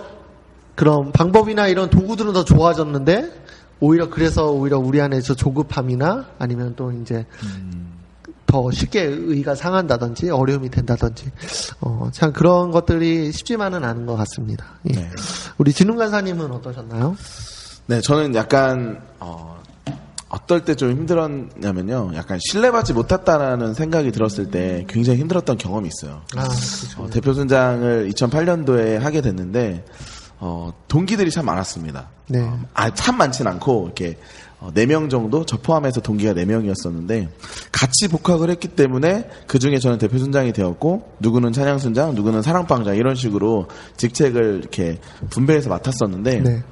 그런 0.74 1.12
방법이나 1.12 1.68
이런 1.68 1.90
도구들은 1.90 2.32
더 2.32 2.44
좋아졌는데 2.44 3.30
오히려 3.80 4.08
그래서 4.08 4.50
오히려 4.50 4.78
우리 4.78 5.00
안에서 5.00 5.34
조급함이나 5.34 6.26
아니면 6.38 6.74
또 6.76 6.92
이제 6.92 7.26
더 8.46 8.70
쉽게 8.70 9.02
의가 9.02 9.54
상한다든지 9.54 10.30
어려움이 10.30 10.70
된다든지 10.70 11.30
어, 11.80 12.08
참 12.12 12.32
그런 12.32 12.70
것들이 12.70 13.32
쉽지만은 13.32 13.84
않은 13.84 14.06
것 14.06 14.16
같습니다. 14.16 14.64
예. 14.90 14.94
네. 14.94 15.10
우리 15.58 15.72
진웅 15.72 15.96
간사님은 15.96 16.50
어떠셨나요? 16.52 17.16
네, 17.86 18.00
저는 18.00 18.34
약간 18.34 19.00
어, 19.20 19.56
어떨 20.28 20.64
때 20.64 20.74
좀 20.74 20.90
힘들었냐면요. 20.90 22.12
약간 22.14 22.38
신뢰받지 22.50 22.92
못했다라는 22.92 23.74
생각이 23.74 24.10
들었을 24.12 24.50
때 24.50 24.84
굉장히 24.88 25.20
힘들었던 25.20 25.56
경험이 25.56 25.88
있어요. 25.88 26.20
아, 26.36 26.42
그렇죠. 26.48 27.02
어, 27.02 27.10
대표 27.10 27.32
순장을 27.32 28.10
2008년도에 28.12 28.98
하게 28.98 29.20
됐는데 29.22 29.84
어, 30.38 30.72
동기들이 30.88 31.30
참 31.30 31.46
많았습니다. 31.46 32.08
네. 32.28 32.50
아, 32.74 32.92
참 32.92 33.16
많진 33.18 33.46
않고 33.46 33.84
이렇게 33.86 34.18
어, 34.58 34.70
4명 34.74 35.10
정도 35.10 35.44
저 35.44 35.58
포함해서 35.58 36.00
동기가 36.00 36.32
4명이었었는데 36.34 37.28
같이 37.72 38.08
복학을 38.08 38.50
했기 38.50 38.68
때문에 38.68 39.28
그 39.46 39.58
중에 39.58 39.78
저는 39.78 39.98
대표 39.98 40.18
순장이 40.18 40.52
되었고 40.52 41.12
누구는 41.20 41.52
찬양 41.52 41.78
순장, 41.78 42.14
누구는 42.14 42.42
사랑방장 42.42 42.96
이런 42.96 43.14
식으로 43.14 43.68
직책을 43.96 44.58
이렇게 44.62 44.98
분배해서 45.30 45.68
맡았었는데 45.68 46.40
네. 46.40 46.62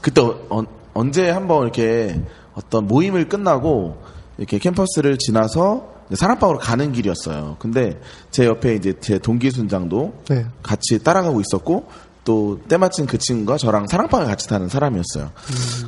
그때 0.00 0.20
어- 0.22 0.64
언제 0.92 1.30
한번 1.30 1.62
이렇게 1.64 2.20
어떤 2.54 2.86
모임을 2.86 3.28
끝나고 3.28 4.00
이렇게 4.38 4.58
캠퍼스를 4.58 5.16
지나서 5.18 5.92
사랑방으로 6.12 6.58
가는 6.58 6.92
길이었어요. 6.92 7.56
근데 7.58 7.98
제 8.30 8.44
옆에 8.44 8.74
이제 8.74 8.92
제 9.00 9.18
동기 9.18 9.50
순장도 9.50 10.22
네. 10.28 10.44
같이 10.62 11.02
따라가고 11.02 11.40
있었고 11.40 11.88
또 12.24 12.58
때마침 12.68 13.06
그 13.06 13.18
친구가 13.18 13.58
저랑 13.58 13.86
사랑방을 13.86 14.26
같이 14.26 14.48
타는 14.48 14.68
사람이었어요. 14.68 15.30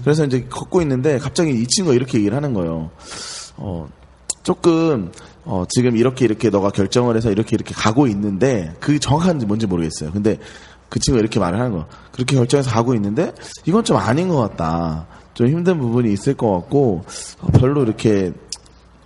그래서 0.03 0.25
이제 0.25 0.47
걷고 0.49 0.83
있는데 0.83 1.19
갑자기 1.19 1.51
이 1.51 1.67
친구가 1.67 1.95
이렇게 1.95 2.19
얘기를 2.19 2.37
하는 2.37 2.53
거예요. 2.53 2.91
어, 3.57 3.89
조금 4.43 5.11
어, 5.45 5.65
지금 5.69 5.97
이렇게 5.97 6.25
이렇게 6.25 6.51
너가 6.51 6.71
결정을 6.71 7.17
해서 7.17 7.31
이렇게 7.31 7.55
이렇게 7.55 7.75
가고 7.75 8.07
있는데 8.07 8.75
그게 8.81 8.99
정확한지 8.99 9.47
뭔지 9.47 9.67
모르겠어요. 9.67 10.13
근데 10.13 10.39
그 10.89 10.99
친구가 11.01 11.21
이렇게 11.21 11.41
말을 11.41 11.59
하는 11.59 11.73
거야. 11.73 11.87
그렇게 12.13 12.37
결정해서 12.37 12.71
가고 12.71 12.95
있는데 12.95 13.33
이건 13.65 13.85
좀 13.85 13.97
아닌 13.97 14.29
것 14.29 14.37
같다. 14.37 15.07
좀 15.35 15.49
힘든 15.49 15.79
부분이 15.79 16.13
있을 16.13 16.35
것 16.35 16.53
같고 16.53 17.05
어, 17.41 17.47
별로 17.59 17.83
이렇게 17.83 18.33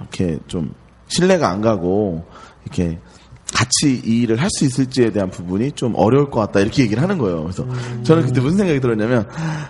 이렇게 0.01 0.39
좀 0.47 0.75
신뢰가 1.09 1.49
안 1.49 1.61
가고 1.61 2.25
이렇게 2.65 2.99
같이 3.61 4.01
이 4.05 4.23
일을 4.23 4.41
할 4.41 4.49
수 4.51 4.65
있을지에 4.65 5.11
대한 5.13 5.31
부분이 5.31 5.73
좀 5.73 5.93
어려울 5.97 6.31
것 6.31 6.41
같다 6.41 6.61
이렇게 6.61 6.83
얘기를 6.83 7.03
하는 7.03 7.19
거예요. 7.19 7.43
그래서 7.43 7.65
저는 8.03 8.25
그때 8.27 8.41
무슨 8.41 8.57
생각이 8.59 8.81
들었냐면 8.81 9.27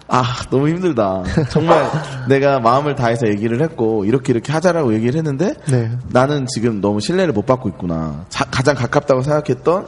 아 0.09 0.23
너무 0.51 0.69
힘들다. 0.69 1.25
정말 1.51 1.91
내가 2.29 2.61
마음을 2.61 2.95
다해서 2.95 3.27
얘기를 3.29 3.61
했고 3.61 4.05
이렇게 4.05 4.33
이렇게 4.33 4.53
하자라고 4.53 4.95
얘기를 4.95 5.17
했는데 5.17 5.55
네. 5.69 5.91
나는 6.11 6.47
지금 6.47 6.81
너무 6.81 7.01
신뢰를 7.01 7.33
못 7.33 7.47
받고 7.47 7.69
있구나. 7.71 8.25
자- 8.29 8.45
가장 8.51 8.75
가깝다고 8.77 9.23
생각했던 9.23 9.87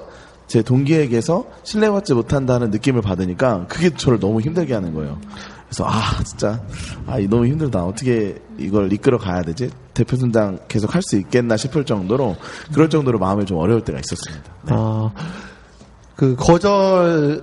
제 0.49 0.63
동기에게서 0.63 1.47
신뢰받지 1.63 2.13
못한다는 2.15 2.71
느낌을 2.71 3.01
받으니까 3.03 3.67
그게 3.69 3.91
저를 3.91 4.19
너무 4.21 4.41
힘들게 4.41 4.75
하는 4.75 4.93
거예요. 4.95 5.19
그래서 5.73 5.87
아 5.89 6.23
진짜 6.23 6.61
아 7.07 7.19
이- 7.19 7.27
너무 7.27 7.47
힘들다. 7.47 7.83
어떻게 7.85 8.37
이걸 8.59 8.93
이끌어 8.93 9.17
가야 9.19 9.41
되지? 9.43 9.71
대표 9.95 10.17
순장 10.17 10.59
계속 10.69 10.95
할 10.95 11.03
수 11.03 11.17
있겠나 11.17 11.57
싶을 11.57 11.85
정도로 11.85 12.37
그럴 12.75 12.89
정도로 12.91 13.19
마음이 13.19 13.47
좀 13.47 13.57
어려울 13.59 13.81
때가 13.83 13.99
있었습니다. 13.99 14.53
네. 14.67 14.75
어, 14.75 15.13
그 16.15 16.37
거절 16.37 17.43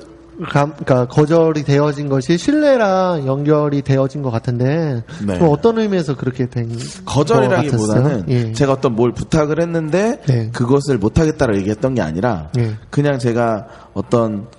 감, 0.49 0.71
그러니까 0.73 1.05
거절이 1.07 1.63
되어진 1.63 2.07
것이 2.07 2.37
신뢰랑 2.37 3.25
연결이 3.27 3.81
되어진 3.81 4.21
것 4.21 4.31
같은데 4.31 5.03
네. 5.25 5.37
좀 5.37 5.49
어떤 5.49 5.77
의미에서 5.79 6.15
그렇게 6.15 6.49
된 6.49 6.69
거절이라기보다는? 7.05 8.25
예. 8.29 8.53
제가 8.53 8.73
어떤 8.73 8.95
뭘 8.95 9.11
부탁을 9.11 9.59
했는데 9.61 10.21
네. 10.27 10.49
그것을 10.51 10.97
못하겠다고 10.97 11.57
얘기했던 11.57 11.93
게 11.95 12.01
아니라 12.01 12.49
예. 12.57 12.75
그냥 12.89 13.19
제가 13.19 13.67
어떤 13.93 14.35
어, 14.43 14.49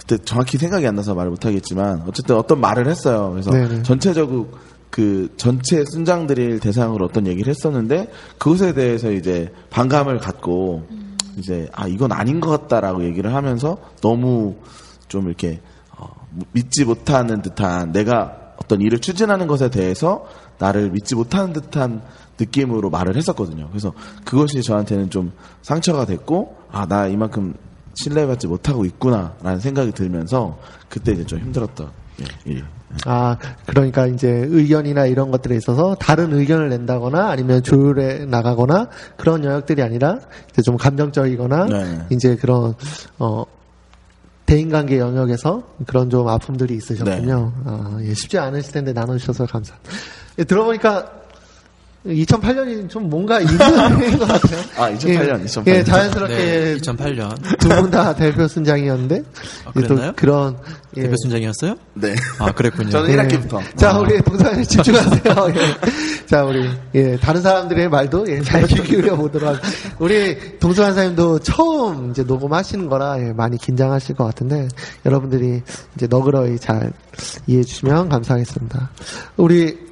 그때 0.00 0.16
정확히 0.24 0.56
생각이 0.56 0.86
안 0.86 0.94
나서 0.94 1.14
말을 1.14 1.30
못하겠지만 1.30 2.04
어쨌든 2.06 2.36
어떤 2.36 2.58
말을 2.60 2.88
했어요. 2.88 3.30
그래서 3.32 3.50
네네. 3.50 3.82
전체적으로 3.82 4.48
그 4.88 5.28
전체 5.36 5.84
순장들을 5.84 6.58
대상으로 6.58 7.04
어떤 7.04 7.26
얘기를 7.26 7.50
했었는데 7.50 8.10
그것에 8.38 8.72
대해서 8.72 9.12
이제 9.12 9.52
반감을 9.68 10.18
갖고 10.18 10.86
이제 11.36 11.68
아 11.72 11.86
이건 11.86 12.12
아닌 12.12 12.40
것 12.40 12.48
같다라고 12.50 13.04
얘기를 13.04 13.34
하면서 13.34 13.76
너무 14.00 14.56
좀 15.08 15.26
이렇게 15.26 15.60
어, 15.96 16.08
믿지 16.52 16.84
못하는 16.84 17.42
듯한 17.42 17.92
내가 17.92 18.54
어떤 18.56 18.80
일을 18.80 19.00
추진하는 19.00 19.46
것에 19.46 19.68
대해서 19.68 20.24
나를 20.58 20.90
믿지 20.90 21.14
못하는 21.14 21.52
듯한 21.52 22.02
느낌으로 22.38 22.88
말을 22.88 23.16
했었거든요. 23.16 23.68
그래서 23.68 23.92
그것이 24.24 24.62
저한테는 24.62 25.10
좀 25.10 25.32
상처가 25.62 26.06
됐고 26.06 26.56
아 26.72 26.86
나 26.86 27.06
이만큼 27.06 27.54
신뢰받지 27.94 28.46
못하고 28.46 28.84
있구나라는 28.84 29.60
생각이 29.60 29.92
들면서 29.92 30.58
그때 30.88 31.12
이제 31.12 31.24
좀 31.24 31.38
힘들었던 31.40 31.90
예, 32.20 32.52
일. 32.52 32.64
아, 33.06 33.36
그러니까 33.66 34.06
이제 34.06 34.28
의견이나 34.28 35.06
이런 35.06 35.30
것들에 35.30 35.56
있어서 35.56 35.94
다른 35.94 36.32
의견을 36.32 36.70
낸다거나 36.70 37.28
아니면 37.30 37.62
조율해 37.62 38.26
나가거나 38.26 38.88
그런 39.16 39.44
영역들이 39.44 39.82
아니라 39.82 40.18
이제 40.50 40.62
좀 40.62 40.76
감정적이거나 40.76 41.66
네. 41.66 42.06
이제 42.10 42.36
그런 42.36 42.74
어 43.18 43.44
대인관계 44.46 44.98
영역에서 44.98 45.62
그런 45.86 46.10
좀 46.10 46.26
아픔들이 46.26 46.74
있으셨군요. 46.74 47.52
네. 47.56 47.70
아, 47.70 47.98
예, 48.02 48.14
쉽지 48.14 48.38
않으실 48.38 48.72
텐데 48.72 48.92
나눠주셔서 48.92 49.46
감사합니다. 49.46 49.90
예, 50.40 50.44
들어보니까 50.44 51.19
2008년이 52.06 52.88
좀 52.88 53.10
뭔가 53.10 53.40
있는 53.40 53.58
것 53.58 54.26
같아요. 54.26 54.60
아, 54.78 54.90
2008년, 54.92 55.40
예, 55.40 55.44
2008년. 55.44 55.66
예, 55.66 55.84
자연스럽게 55.84 56.34
네, 56.36 56.76
2008년 56.78 57.58
두 57.58 57.68
분 57.68 57.90
다 57.90 58.14
대표 58.14 58.48
순장이었는데 58.48 59.22
아, 59.66 59.72
예, 59.76 59.80
또 59.82 59.88
그랬나요? 59.88 60.12
그런 60.16 60.56
예. 60.96 61.02
대표 61.02 61.14
순장이었어요? 61.22 61.76
네. 61.94 62.14
아 62.38 62.52
그랬군요. 62.52 62.88
저는 62.90 63.10
예. 63.10 63.16
1학기부터. 63.16 63.60
자, 63.76 63.98
우리 63.98 64.20
동산에 64.22 64.62
집중하세요. 64.64 65.20
예. 65.56 66.26
자, 66.26 66.44
우리, 66.44 66.70
예, 66.94 67.16
다른 67.18 67.42
사람들의 67.42 67.88
말도, 67.90 68.24
예, 68.28 68.40
잘귀 68.40 68.82
기울여 68.84 69.16
보도록 69.16 69.48
하겠습니다. 69.50 69.96
우리 69.98 70.58
동수환 70.58 70.94
사님도 70.94 71.40
처음 71.40 72.12
이제 72.12 72.22
녹음하시는 72.22 72.88
거라, 72.88 73.20
예, 73.20 73.32
많이 73.32 73.58
긴장하실 73.58 74.14
것 74.14 74.24
같은데, 74.24 74.68
여러분들이 75.04 75.60
이제 75.96 76.06
너그러이 76.06 76.58
잘 76.60 76.92
이해해 77.46 77.64
주시면 77.64 78.08
감사하겠습니다. 78.08 78.90
우리, 79.36 79.89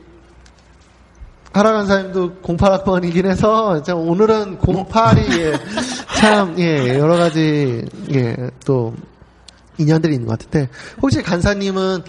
하라 1.53 1.73
간 1.73 1.87
사님도 1.87 2.37
08학번이긴 2.43 3.27
해서 3.27 3.83
참 3.83 3.99
오늘은 3.99 4.59
08이 4.59 5.41
예, 5.41 5.53
참 6.19 6.59
예, 6.59 6.99
여러 6.99 7.17
가지 7.17 7.85
예, 8.13 8.37
또 8.65 8.95
인연들이 9.79 10.15
있는 10.15 10.27
것 10.27 10.39
같은데 10.39 10.69
혹시 11.01 11.23
간사님은 11.23 12.03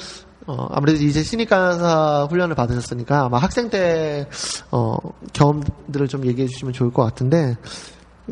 어, 0.48 0.68
아무래도 0.72 1.04
이제 1.04 1.22
신입 1.22 1.50
간사 1.50 2.28
훈련을 2.30 2.56
받으셨으니까 2.56 3.26
아마 3.26 3.38
학생 3.38 3.70
때 3.70 4.28
어, 4.72 4.98
경험들을 5.34 6.08
좀 6.08 6.26
얘기해 6.26 6.48
주시면 6.48 6.74
좋을 6.74 6.92
것 6.92 7.04
같은데 7.04 7.56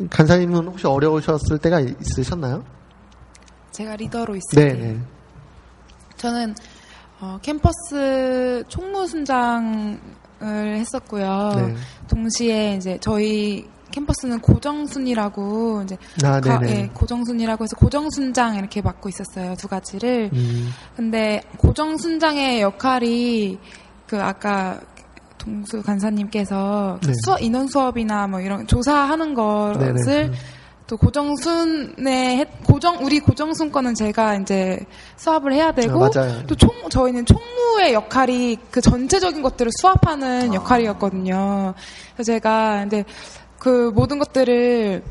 간사님은 0.09 0.67
혹시 0.67 0.87
어려우셨을 0.87 1.59
때가 1.59 1.79
있으셨나요? 1.79 2.63
제가 3.71 3.95
리더로 3.95 4.35
있을 4.35 4.55
네, 4.55 4.73
때 4.73 4.73
네. 4.73 4.99
저는 6.17 6.55
어, 7.19 7.39
캠퍼스 7.41 8.63
총무순장 8.67 9.99
을 10.41 10.77
했었고요. 10.77 11.51
네. 11.55 11.75
동시에 12.07 12.75
이제 12.75 12.97
저희 13.01 13.65
캠퍼스는 13.91 14.39
고정순이라고 14.41 15.81
이제 15.83 15.97
아, 16.23 16.39
가-. 16.39 16.59
예, 16.67 16.87
고정순이라고 16.93 17.63
해서 17.63 17.75
고정순장 17.77 18.55
이렇게 18.55 18.81
맡고 18.81 19.09
있었어요 19.09 19.55
두 19.55 19.67
가지를. 19.67 20.29
음, 20.33 20.69
근데 20.95 21.41
고정순장의 21.57 22.61
역할이 22.61 23.57
그 24.05 24.21
아까 24.21 24.79
동수 25.39 25.81
간사님께서 25.81 26.99
네. 27.03 27.13
수업 27.25 27.41
인원 27.41 27.67
수업이나 27.67 28.27
뭐 28.27 28.39
이런 28.41 28.67
조사하는 28.67 29.33
것을 29.33 29.93
네네. 29.95 30.31
또 30.87 30.95
고정순에 30.97 32.37
했- 32.37 32.63
고정 32.63 33.03
우리 33.03 33.19
고정순 33.19 33.71
거는 33.71 33.93
제가 33.95 34.35
이제 34.35 34.79
수업을 35.17 35.53
해야 35.53 35.71
되고 35.71 36.05
아. 36.05 36.09
또 36.47 36.55
총 36.55 36.69
저희는 36.89 37.25
총 37.25 37.37
무의 37.73 37.93
역할이 37.93 38.57
그 38.71 38.81
전체적인 38.81 39.41
것들을 39.41 39.71
수합하는 39.79 40.53
역할이었거든요. 40.53 41.73
그래서 42.13 42.31
제가 42.31 42.85
이제 42.85 43.03
그 43.59 43.91
모든 43.93 44.19
것들을 44.19 45.03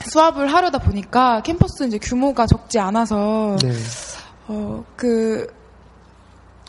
수합을 0.00 0.52
하려다 0.52 0.78
보니까 0.78 1.42
캠퍼스 1.42 1.84
이제 1.84 1.98
규모가 1.98 2.46
적지 2.46 2.78
않아서 2.78 3.56
네. 3.62 3.72
어, 4.48 4.84
그, 4.94 5.46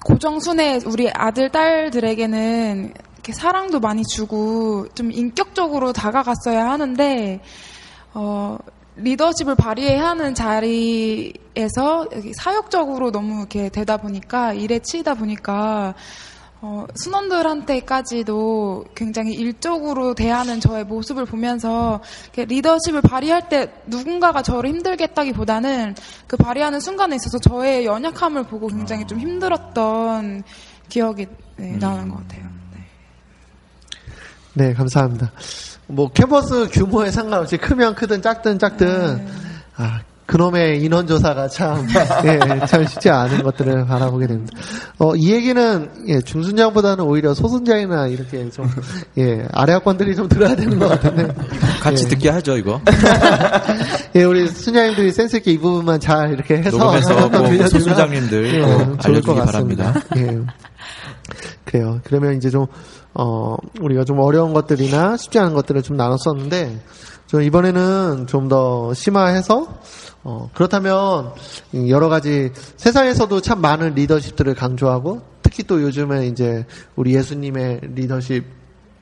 고정순의 0.03 0.81
우리 0.85 1.09
아들, 1.13 1.51
딸들에게는 1.51 2.93
이렇게 3.13 3.33
사랑도 3.33 3.79
많이 3.79 4.03
주고 4.03 4.87
좀 4.95 5.11
인격적으로 5.11 5.93
다가갔어야 5.93 6.69
하는데, 6.69 7.41
어, 8.13 8.57
리더십을 8.95 9.55
발휘해야 9.55 10.07
하는 10.07 10.33
자리 10.33 11.33
에서 11.57 12.07
여기 12.15 12.33
사역적으로 12.33 13.11
너무 13.11 13.39
이렇게 13.39 13.69
되다 13.69 13.97
보니까, 13.97 14.53
일에 14.53 14.79
치이다 14.79 15.15
보니까, 15.15 15.95
어, 16.59 16.85
순원들한테까지도 16.95 18.85
굉장히 18.95 19.33
일적으로 19.33 20.15
대하는 20.15 20.59
저의 20.59 20.83
모습을 20.85 21.25
보면서 21.25 22.01
리더십을 22.35 23.01
발휘할 23.01 23.47
때 23.49 23.71
누군가가 23.85 24.41
저를 24.41 24.71
힘들게 24.71 25.05
했다기보다는 25.05 25.95
그 26.25 26.35
발휘하는 26.35 26.79
순간에 26.79 27.15
있어서 27.15 27.37
저의 27.37 27.85
연약함을 27.85 28.43
보고 28.43 28.67
굉장히 28.67 29.05
좀 29.05 29.19
힘들었던 29.19 30.43
기억이 30.89 31.27
네, 31.57 31.77
나는 31.77 32.09
것 32.09 32.17
같아요. 32.21 32.47
네. 32.73 32.79
네, 34.53 34.73
감사합니다. 34.73 35.31
뭐 35.87 36.11
캠퍼스 36.11 36.69
규모에 36.69 37.11
상관없이 37.11 37.57
크면 37.57 37.95
크든 37.95 38.21
작든 38.21 38.57
작든 38.57 39.17
네. 39.17 39.27
아 39.75 40.01
그놈의 40.27 40.83
인원조사가 40.83 41.47
참, 41.47 41.87
예, 42.25 42.65
참 42.67 42.85
쉽지 42.85 43.09
않은 43.09 43.43
것들을 43.43 43.85
바라보게 43.85 44.27
됩니다. 44.27 44.51
어, 44.99 45.15
이 45.15 45.31
얘기는, 45.31 45.89
예, 46.09 46.19
중순장보다는 46.19 47.05
오히려 47.05 47.33
소순장이나 47.33 48.07
이렇게 48.07 48.49
좀, 48.49 48.69
예, 49.17 49.47
아래 49.53 49.71
학번들이 49.73 50.17
좀 50.17 50.27
들어야 50.27 50.53
되는 50.53 50.77
것 50.77 50.89
같은데. 50.89 51.33
같이 51.81 52.03
예. 52.03 52.09
듣게 52.09 52.29
하죠, 52.29 52.57
이거. 52.57 52.81
예, 54.15 54.23
우리 54.25 54.49
순장님들이 54.49 55.13
센스있게 55.13 55.51
이 55.51 55.57
부분만 55.57 56.01
잘 56.01 56.33
이렇게 56.33 56.57
해서. 56.57 56.77
녹음해서 56.77 57.29
뭐 57.29 57.67
소순장님들 57.69 58.53
예, 58.53 58.61
것 58.61 59.05
알려주기 59.05 59.39
같습니다. 59.39 59.93
바랍니다. 59.93 59.93
예. 60.17 60.39
그래요. 61.63 62.01
그러면 62.03 62.35
이제 62.35 62.49
좀, 62.49 62.67
어, 63.13 63.55
우리가 63.79 64.03
좀 64.03 64.19
어려운 64.19 64.53
것들이나 64.53 65.15
쉽지 65.15 65.39
않은 65.39 65.53
것들을 65.53 65.83
좀 65.83 65.95
나눴었는데, 65.95 66.81
저 67.27 67.41
이번에는 67.41 68.25
좀 68.27 68.47
더 68.47 68.93
심화해서, 68.93 69.67
어, 70.23 70.49
그렇다면, 70.53 71.33
여러 71.89 72.07
가지, 72.07 72.51
세상에서도 72.77 73.41
참 73.41 73.59
많은 73.59 73.93
리더십들을 73.95 74.55
강조하고, 74.55 75.21
특히 75.41 75.63
또 75.63 75.81
요즘에 75.81 76.27
이제 76.27 76.65
우리 76.95 77.13
예수님의 77.15 77.81
리더십, 77.93 78.45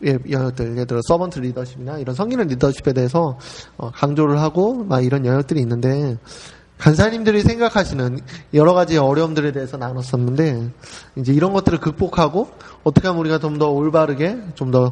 예를 0.03 0.85
들어 0.87 0.99
서번트 1.07 1.39
리더십이나 1.39 1.99
이런 1.99 2.15
성기는 2.15 2.47
리더십에 2.47 2.93
대해서 2.93 3.37
어, 3.77 3.91
강조를 3.91 4.39
하고, 4.39 4.83
막 4.83 5.05
이런 5.05 5.25
영역들이 5.25 5.59
있는데, 5.61 6.17
간사님들이 6.77 7.41
생각하시는 7.41 8.19
여러 8.53 8.73
가지 8.73 8.97
어려움들에 8.97 9.53
대해서 9.53 9.77
나눴었는데 9.77 10.71
이제 11.15 11.31
이런 11.31 11.53
것들을 11.53 11.79
극복하고 11.79 12.49
어떻게 12.83 13.07
하면 13.07 13.21
우리가 13.21 13.39
좀 13.39 13.57
더 13.59 13.69
올바르게 13.69 14.37
좀 14.55 14.71
더 14.71 14.91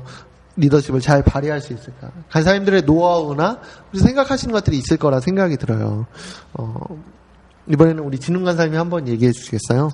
리더십을 0.55 1.01
잘 1.01 1.23
발휘할 1.23 1.61
수 1.61 1.73
있을까? 1.73 2.11
간사님들의 2.29 2.83
노하우나 2.83 3.59
생각하시는 3.95 4.53
것들이 4.53 4.77
있을 4.77 4.97
거라 4.97 5.19
생각이 5.19 5.57
들어요. 5.57 6.05
어, 6.53 6.75
이번에는 7.67 8.03
우리 8.03 8.19
진흥 8.19 8.43
간사님이 8.43 8.77
한번 8.77 9.07
얘기해 9.07 9.31
주시겠어요? 9.31 9.89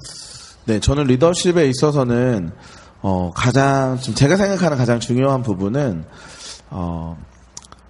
네, 0.65 0.79
저는 0.79 1.05
리더십에 1.05 1.67
있어서는 1.67 2.51
어, 3.01 3.31
가장 3.33 3.97
좀 3.97 4.13
제가 4.13 4.35
생각하는 4.35 4.77
가장 4.77 4.99
중요한 4.99 5.41
부분은 5.41 6.03
어, 6.69 7.17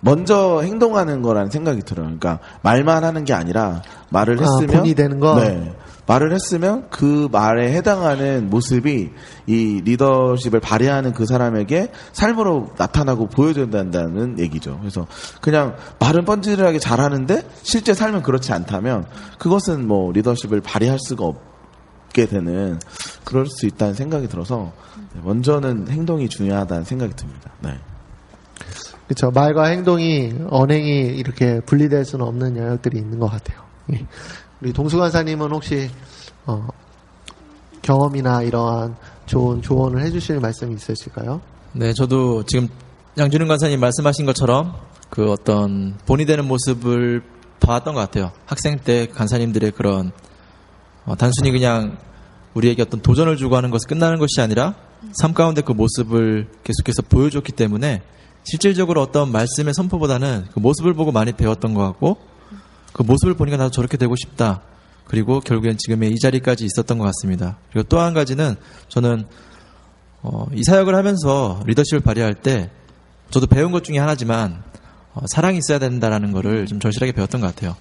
먼저 0.01 0.61
행동하는 0.61 1.21
거라는 1.21 1.49
생각이 1.49 1.81
들어요. 1.81 2.05
그러니까 2.05 2.39
말만 2.61 3.03
하는 3.03 3.25
게 3.25 3.33
아니라 3.33 3.81
말을 4.09 4.39
아, 4.39 4.43
했으면 4.43 4.67
본이 4.67 4.93
되는 4.93 5.19
거? 5.19 5.35
네. 5.41 5.75
말을 6.09 6.33
했으면 6.33 6.89
그 6.89 7.29
말에 7.31 7.71
해당하는 7.71 8.49
모습이 8.49 9.11
이 9.45 9.81
리더십을 9.85 10.59
발휘하는 10.59 11.13
그 11.13 11.27
사람에게 11.27 11.91
삶으로 12.13 12.71
나타나고 12.79 13.27
보여줘야 13.27 13.69
된다는 13.69 14.39
얘기죠. 14.39 14.79
그래서 14.79 15.05
그냥 15.39 15.75
말은 15.99 16.25
뻔질하게 16.25 16.79
잘하는데 16.79 17.47
실제 17.61 17.93
삶은 17.93 18.23
그렇지 18.23 18.51
않다면 18.51 19.05
그것은 19.37 19.87
뭐 19.87 20.11
리더십을 20.11 20.61
발휘할 20.61 20.97
수가 20.99 21.25
없게 21.25 22.25
되는 22.25 22.79
그럴 23.23 23.45
수 23.45 23.67
있다는 23.67 23.93
생각이 23.93 24.27
들어서 24.27 24.73
네, 25.13 25.21
먼저는 25.23 25.89
행동이 25.89 26.27
중요하다는 26.27 26.85
생각이 26.85 27.13
듭니다. 27.15 27.51
네. 27.61 27.77
그렇죠. 29.05 29.29
말과 29.29 29.65
행동이 29.65 30.33
언행이 30.49 31.01
이렇게 31.17 31.59
분리될 31.59 32.03
수는 32.03 32.25
없는 32.25 32.57
영역들이 32.57 32.97
있는 32.97 33.19
것 33.19 33.27
같아요. 33.27 33.59
예. 34.61 34.65
우리 34.65 34.73
동수관사님은 34.73 35.51
혹시 35.51 35.89
어, 36.45 36.67
경험이나 37.81 38.43
이러한 38.43 38.95
좋은 39.25 39.61
조언을 39.61 40.03
해주실 40.03 40.39
말씀이 40.39 40.75
있으실까요? 40.75 41.41
네, 41.73 41.93
저도 41.93 42.43
지금 42.43 42.67
양준영 43.17 43.47
간사님 43.47 43.79
말씀하신 43.79 44.25
것처럼 44.25 44.75
그 45.09 45.31
어떤 45.31 45.97
본이 46.05 46.25
되는 46.25 46.47
모습을 46.47 47.23
봐왔던 47.59 47.93
것 47.93 47.99
같아요. 47.99 48.31
학생 48.45 48.79
때 48.79 49.07
간사님들의 49.07 49.71
그런 49.71 50.11
어, 51.05 51.15
단순히 51.15 51.51
그냥 51.51 51.97
우리에게 52.53 52.81
어떤 52.81 53.01
도전을 53.01 53.37
주고 53.37 53.55
하는 53.55 53.69
것이 53.69 53.85
끝나는 53.87 54.19
것이 54.19 54.41
아니라 54.41 54.75
삶 55.13 55.33
가운데 55.33 55.61
그 55.61 55.71
모습을 55.71 56.47
계속해서 56.63 57.03
보여줬기 57.03 57.51
때문에 57.51 58.01
실질적으로 58.43 59.01
어떤 59.01 59.31
말씀의 59.31 59.73
선포보다는 59.73 60.47
그 60.53 60.59
모습을 60.59 60.93
보고 60.93 61.11
많이 61.11 61.31
배웠던 61.31 61.73
것 61.73 61.83
같고 61.83 62.17
그 62.93 63.03
모습을 63.03 63.33
보니까 63.35 63.57
나도 63.57 63.71
저렇게 63.71 63.97
되고 63.97 64.15
싶다. 64.15 64.61
그리고 65.05 65.39
결국엔 65.39 65.77
지금의 65.77 66.11
이 66.11 66.19
자리까지 66.19 66.65
있었던 66.65 66.97
것 66.97 67.05
같습니다. 67.05 67.57
그리고 67.71 67.87
또 67.87 67.99
한 67.99 68.13
가지는 68.13 68.55
저는 68.89 69.25
어, 70.21 70.45
이 70.53 70.63
사역을 70.63 70.95
하면서 70.95 71.61
리더십을 71.65 72.01
발휘할 72.01 72.35
때 72.35 72.69
저도 73.29 73.47
배운 73.47 73.71
것 73.71 73.83
중에 73.83 73.97
하나지만 73.97 74.63
어, 75.13 75.21
사랑이 75.27 75.57
있어야 75.57 75.79
된다라는 75.79 76.31
거를 76.31 76.65
좀 76.67 76.79
절실하게 76.79 77.13
배웠던 77.13 77.41
것 77.41 77.47
같아요. 77.47 77.75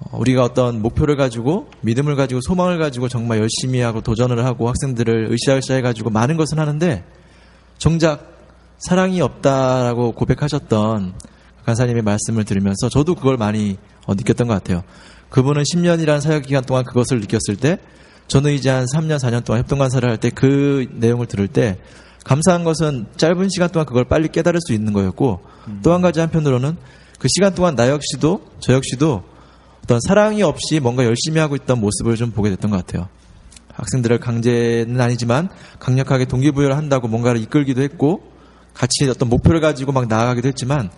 어, 0.00 0.18
우리가 0.18 0.44
어떤 0.44 0.80
목표를 0.80 1.16
가지고 1.16 1.68
믿음을 1.82 2.16
가지고 2.16 2.40
소망을 2.40 2.78
가지고 2.78 3.08
정말 3.08 3.38
열심히 3.38 3.80
하고 3.80 4.00
도전을 4.00 4.44
하고 4.44 4.68
학생들을 4.68 5.30
으쌰으쌰 5.32 5.74
해가지고 5.74 6.10
많은 6.10 6.36
것은 6.36 6.58
하는데 6.58 7.04
정작 7.78 8.32
사랑이 8.78 9.20
없다라고 9.20 10.12
고백하셨던 10.12 11.14
간사님의 11.64 12.02
말씀을 12.02 12.44
들으면서 12.44 12.88
저도 12.88 13.14
그걸 13.14 13.36
많이 13.36 13.76
어, 13.76 13.93
느꼈던 14.08 14.46
것 14.48 14.54
같아요. 14.54 14.82
그분은 15.30 15.62
10년이라는 15.62 16.20
사역 16.20 16.42
기간 16.44 16.64
동안 16.64 16.84
그것을 16.84 17.20
느꼈을 17.20 17.56
때 17.56 17.78
저는 18.28 18.52
이제 18.52 18.70
한 18.70 18.86
3년, 18.86 19.18
4년 19.18 19.44
동안 19.44 19.60
협동간사를 19.62 20.08
할 20.08 20.16
때 20.18 20.30
그 20.30 20.86
내용을 20.92 21.26
들을 21.26 21.48
때 21.48 21.78
감사한 22.24 22.64
것은 22.64 23.06
짧은 23.16 23.48
시간 23.50 23.68
동안 23.70 23.84
그걸 23.86 24.04
빨리 24.04 24.28
깨달을 24.28 24.60
수 24.66 24.72
있는 24.72 24.92
거였고 24.92 25.40
또한 25.82 26.00
가지 26.02 26.20
한편으로는 26.20 26.76
그 27.18 27.28
시간 27.28 27.54
동안 27.54 27.74
나 27.76 27.88
역시도 27.88 28.46
저 28.60 28.72
역시도 28.74 29.22
어떤 29.82 30.00
사랑이 30.08 30.42
없이 30.42 30.80
뭔가 30.80 31.04
열심히 31.04 31.38
하고 31.40 31.54
있던 31.56 31.80
모습을 31.80 32.16
좀 32.16 32.30
보게 32.30 32.48
됐던 32.50 32.70
것 32.70 32.78
같아요. 32.78 33.08
학생들을 33.74 34.20
강제는 34.20 35.00
아니지만 35.00 35.48
강력하게 35.80 36.26
동기부여를 36.26 36.76
한다고 36.76 37.08
뭔가를 37.08 37.40
이끌기도 37.42 37.82
했고 37.82 38.22
같이 38.72 39.08
어떤 39.10 39.28
목표를 39.28 39.60
가지고 39.60 39.92
막 39.92 40.06
나아가기도 40.08 40.48
했지만 40.48 40.90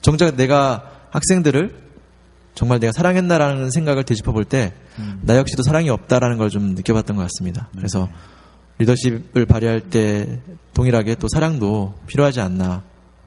정작 0.00 0.34
내가 0.36 0.90
학생들을 1.10 1.83
정말 2.54 2.78
내가 2.80 2.92
사랑했나라는 2.92 3.70
생각을 3.70 4.04
되짚어 4.04 4.32
볼 4.32 4.44
때 4.44 4.72
나 5.22 5.36
역시도 5.36 5.62
사랑이 5.62 5.90
없다라는 5.90 6.38
걸 6.38 6.50
좀 6.50 6.74
느껴봤던 6.74 7.16
것 7.16 7.22
같습니다. 7.22 7.68
그래서 7.76 8.08
리더십을 8.78 9.46
발휘할 9.46 9.80
때 9.80 10.40
동일하게 10.72 11.16
또 11.16 11.28
사랑도 11.28 11.94
필요하지 12.06 12.40
않나. 12.40 12.82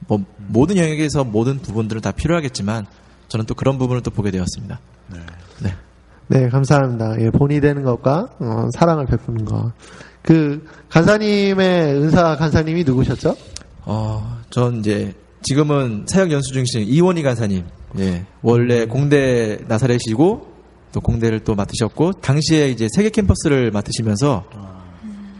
뭐 0.06 0.24
모든 0.36 0.76
영역에서 0.76 1.24
모든 1.24 1.58
부분들은 1.58 2.00
다 2.02 2.12
필요하겠지만 2.12 2.86
저는 3.28 3.44
또 3.46 3.54
그런 3.54 3.76
부분을 3.78 4.02
또 4.02 4.10
보게 4.10 4.30
되었습니다. 4.30 4.78
네. 5.12 5.74
네, 6.30 6.48
감사합니다. 6.50 7.20
예, 7.20 7.30
본이 7.30 7.58
되는 7.60 7.82
것과 7.84 8.28
어, 8.38 8.68
사랑을 8.74 9.06
베푸는 9.06 9.44
것. 9.46 9.72
그 10.22 10.62
간사님의 10.90 11.94
은사 11.96 12.36
간사님이 12.36 12.84
누구셨죠? 12.84 13.34
어, 13.86 14.38
전 14.50 14.80
이제 14.80 15.14
지금은 15.42 16.04
사역 16.06 16.30
연수 16.30 16.52
중이신 16.52 16.82
이원희 16.82 17.22
간사님. 17.22 17.64
예. 17.98 18.26
원래 18.42 18.86
공대 18.86 19.58
나사렛이고 19.66 20.58
또 20.92 21.00
공대를 21.00 21.40
또 21.40 21.54
맡으셨고 21.54 22.12
당시에 22.14 22.68
이제 22.70 22.88
세계 22.94 23.10
캠퍼스를 23.10 23.70
맡으시면서 23.70 24.44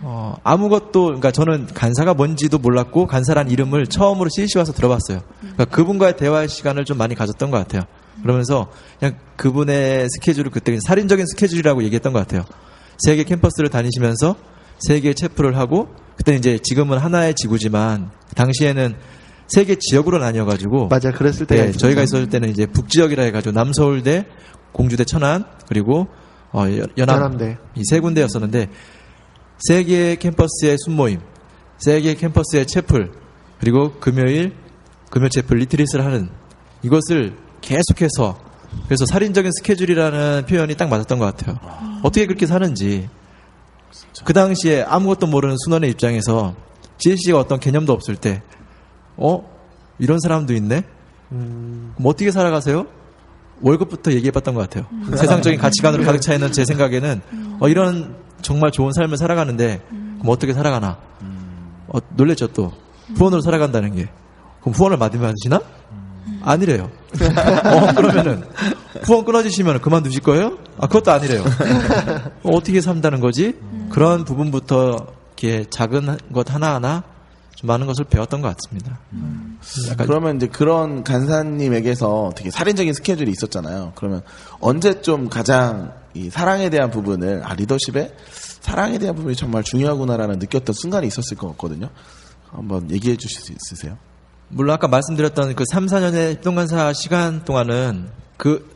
어, 0.02 0.36
아무것도 0.42 1.04
그러니까 1.06 1.30
저는 1.30 1.66
간사가 1.66 2.14
뭔지도 2.14 2.58
몰랐고 2.58 3.06
간사란 3.06 3.50
이름을 3.50 3.86
처음으로 3.86 4.30
CC 4.30 4.58
와서 4.58 4.72
들어봤어요. 4.72 5.20
그러니까 5.40 5.64
그분과의 5.66 6.16
대화의 6.16 6.48
시간을 6.48 6.84
좀 6.84 6.98
많이 6.98 7.14
가졌던 7.14 7.50
것 7.50 7.58
같아요. 7.58 7.82
그러면서 8.22 8.68
그냥 8.98 9.18
그분의 9.36 10.08
스케줄을 10.10 10.50
그때 10.50 10.78
살인적인 10.80 11.26
스케줄이라고 11.26 11.82
얘기했던 11.84 12.12
것 12.12 12.20
같아요. 12.20 12.44
세계 12.98 13.24
캠퍼스를 13.24 13.68
다니시면서 13.68 14.36
세계 14.80 15.12
체프를 15.14 15.56
하고 15.56 15.88
그때 16.16 16.34
이제 16.34 16.58
지금은 16.62 16.98
하나의 16.98 17.34
지구지만 17.34 18.10
당시에는 18.34 18.96
세계 19.48 19.76
지역으로 19.76 20.18
나뉘어가지고 20.18 20.88
맞아, 20.88 21.10
그랬을 21.10 21.46
때가 21.46 21.64
네. 21.66 21.72
저희가 21.72 22.02
있었을 22.02 22.28
때는 22.28 22.50
이제 22.50 22.66
북지역이라 22.66 23.22
해가지고 23.24 23.52
남서울대, 23.52 24.26
공주대 24.72 25.04
천안 25.04 25.44
그리고 25.68 26.06
어, 26.52 26.64
연- 26.68 26.86
연암. 26.96 27.38
이 27.76 27.82
세 27.84 28.00
군데였었는데 28.00 28.68
세계 29.60 30.14
캠퍼스의 30.16 30.76
순모임, 30.84 31.20
세계 31.78 32.14
캠퍼스의 32.14 32.66
채플 32.66 33.10
그리고 33.60 33.92
금요일 34.00 34.54
금요 35.10 35.28
채플 35.28 35.56
리트릿을 35.58 36.04
하는 36.04 36.28
이것을 36.82 37.34
계속해서 37.60 38.38
그래서 38.84 39.06
살인적인 39.06 39.50
스케줄이라는 39.58 40.44
표현이 40.46 40.74
딱 40.76 40.88
맞았던 40.90 41.18
것 41.18 41.24
같아요. 41.36 41.58
어떻게 42.02 42.26
그렇게 42.26 42.46
사는지 42.46 43.08
그 44.24 44.32
당시에 44.32 44.82
아무것도 44.82 45.26
모르는 45.26 45.56
순원의 45.64 45.90
입장에서 45.90 46.54
CLC가 46.98 47.38
어떤 47.38 47.58
개념도 47.58 47.92
없을 47.92 48.16
때, 48.16 48.42
어? 49.18 49.44
이런 49.98 50.18
사람도 50.20 50.54
있네? 50.54 50.84
그럼 51.28 51.94
어떻게 52.04 52.30
살아가세요? 52.30 52.86
월급부터 53.60 54.12
얘기해봤던 54.12 54.54
것 54.54 54.60
같아요. 54.62 54.86
세상적인 55.16 55.58
가치관으로 55.58 56.04
가득 56.04 56.20
차 56.20 56.32
있는 56.34 56.52
제 56.52 56.64
생각에는, 56.64 57.20
어, 57.60 57.68
이런 57.68 58.16
정말 58.40 58.70
좋은 58.70 58.92
삶을 58.92 59.16
살아가는데, 59.16 59.82
그럼 59.88 60.22
어떻게 60.28 60.52
살아가나? 60.54 60.98
어, 61.88 61.98
놀랬죠, 62.14 62.48
또. 62.48 62.72
후원으로 63.16 63.40
살아간다는 63.40 63.94
게. 63.94 64.08
그럼 64.60 64.74
후원을 64.74 64.96
받으시나? 64.98 65.60
아니래요. 66.42 66.90
어, 67.18 67.94
그러면은, 67.94 68.44
후원 69.02 69.24
끊어지시면 69.24 69.80
그만두실 69.80 70.22
거예요? 70.22 70.58
아, 70.78 70.86
그것도 70.86 71.10
아니래요. 71.10 71.42
어, 72.44 72.50
어떻게 72.50 72.80
산다는 72.80 73.18
거지? 73.20 73.56
그런 73.90 74.24
부분부터 74.24 75.06
이렇게 75.36 75.64
작은 75.68 76.16
것 76.32 76.52
하나하나 76.54 77.02
좀 77.02 77.17
많은 77.62 77.86
것을 77.86 78.04
배웠던 78.04 78.40
것 78.40 78.54
같습니다. 78.56 78.98
약간 79.90 80.06
그러면 80.06 80.36
이제 80.36 80.46
그런 80.46 81.02
간사님에게서 81.02 82.32
되게 82.36 82.50
살인적인 82.50 82.92
스케줄이 82.94 83.30
있었잖아요. 83.30 83.92
그러면 83.96 84.22
언제 84.60 85.00
좀 85.00 85.28
가장 85.28 85.92
이 86.14 86.30
사랑에 86.30 86.70
대한 86.70 86.90
부분을 86.90 87.42
아 87.44 87.54
리더십에 87.54 88.14
사랑에 88.60 88.98
대한 88.98 89.16
부분이 89.16 89.34
정말 89.36 89.62
중요하구나라는 89.64 90.38
느꼈던 90.38 90.74
순간이 90.74 91.06
있었을 91.06 91.36
것 91.36 91.48
같거든요. 91.48 91.90
한번 92.50 92.90
얘기해 92.90 93.16
주실 93.16 93.40
수 93.40 93.52
있으세요? 93.52 93.98
물론 94.48 94.74
아까 94.74 94.88
말씀드렸던 94.88 95.54
그 95.54 95.64
3, 95.70 95.86
4년의 95.86 96.36
협동간사 96.36 96.92
시간 96.92 97.44
동안은 97.44 98.08
그 98.36 98.70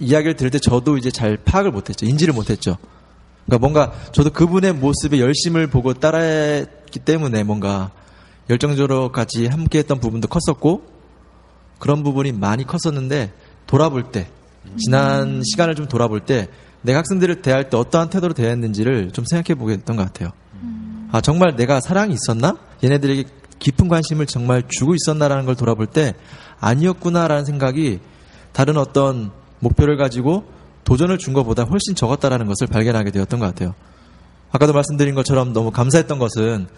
이야기를 0.00 0.36
들을 0.36 0.50
때 0.50 0.58
저도 0.58 0.96
이제 0.96 1.10
잘 1.10 1.36
파악을 1.36 1.70
못했죠. 1.70 2.06
인지를 2.06 2.32
못했죠. 2.32 2.78
그러니까 3.46 3.58
뭔가 3.60 3.92
저도 4.12 4.30
그분의 4.30 4.74
모습에 4.74 5.18
열심을 5.18 5.66
보고 5.66 5.94
따라했기 5.94 7.00
때문에 7.00 7.42
뭔가 7.42 7.90
열정적으로 8.50 9.12
같이 9.12 9.46
함께 9.46 9.78
했던 9.78 10.00
부분도 10.00 10.28
컸었고 10.28 10.82
그런 11.78 12.02
부분이 12.02 12.32
많이 12.32 12.64
컸었는데 12.64 13.32
돌아볼 13.66 14.10
때 14.10 14.28
지난 14.76 15.42
시간을 15.44 15.74
좀 15.74 15.86
돌아볼 15.86 16.20
때 16.20 16.48
내가 16.82 16.98
학생들을 17.00 17.42
대할 17.42 17.70
때 17.70 17.76
어떠한 17.76 18.10
태도로 18.10 18.34
대했는지를 18.34 19.12
좀 19.12 19.24
생각해 19.24 19.58
보게 19.58 19.76
됐던 19.76 19.96
것 19.96 20.04
같아요. 20.04 20.30
아 21.10 21.20
정말 21.20 21.56
내가 21.56 21.80
사랑이 21.80 22.14
있었나? 22.14 22.56
얘네들에게 22.82 23.24
깊은 23.58 23.88
관심을 23.88 24.26
정말 24.26 24.62
주고 24.68 24.94
있었나라는 24.94 25.44
걸 25.46 25.56
돌아볼 25.56 25.86
때 25.86 26.14
아니었구나라는 26.60 27.44
생각이 27.44 28.00
다른 28.52 28.76
어떤 28.76 29.30
목표를 29.60 29.96
가지고 29.96 30.44
도전을 30.84 31.18
준 31.18 31.34
것보다 31.34 31.64
훨씬 31.64 31.94
적었다라는 31.94 32.46
것을 32.46 32.66
발견하게 32.66 33.10
되었던 33.10 33.40
것 33.40 33.46
같아요. 33.46 33.74
아까도 34.50 34.72
말씀드린 34.72 35.14
것처럼 35.14 35.52
너무 35.52 35.70
감사했던 35.70 36.18
것은 36.18 36.68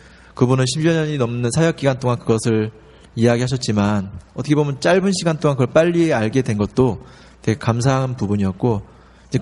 그분은 0.41 0.65
10여 0.65 0.95
년이 0.95 1.19
넘는 1.19 1.51
사역 1.51 1.77
기간 1.77 1.99
동안 1.99 2.19
그것을 2.19 2.71
이야기하셨지만 3.15 4.11
어떻게 4.33 4.55
보면 4.55 4.81
짧은 4.81 5.13
시간 5.13 5.39
동안 5.39 5.59
그걸 5.59 5.75
빨리 5.75 6.15
알게 6.15 6.41
된 6.41 6.57
것도 6.57 7.05
되게 7.43 7.59
감사한 7.59 8.17
부분이었고 8.17 8.81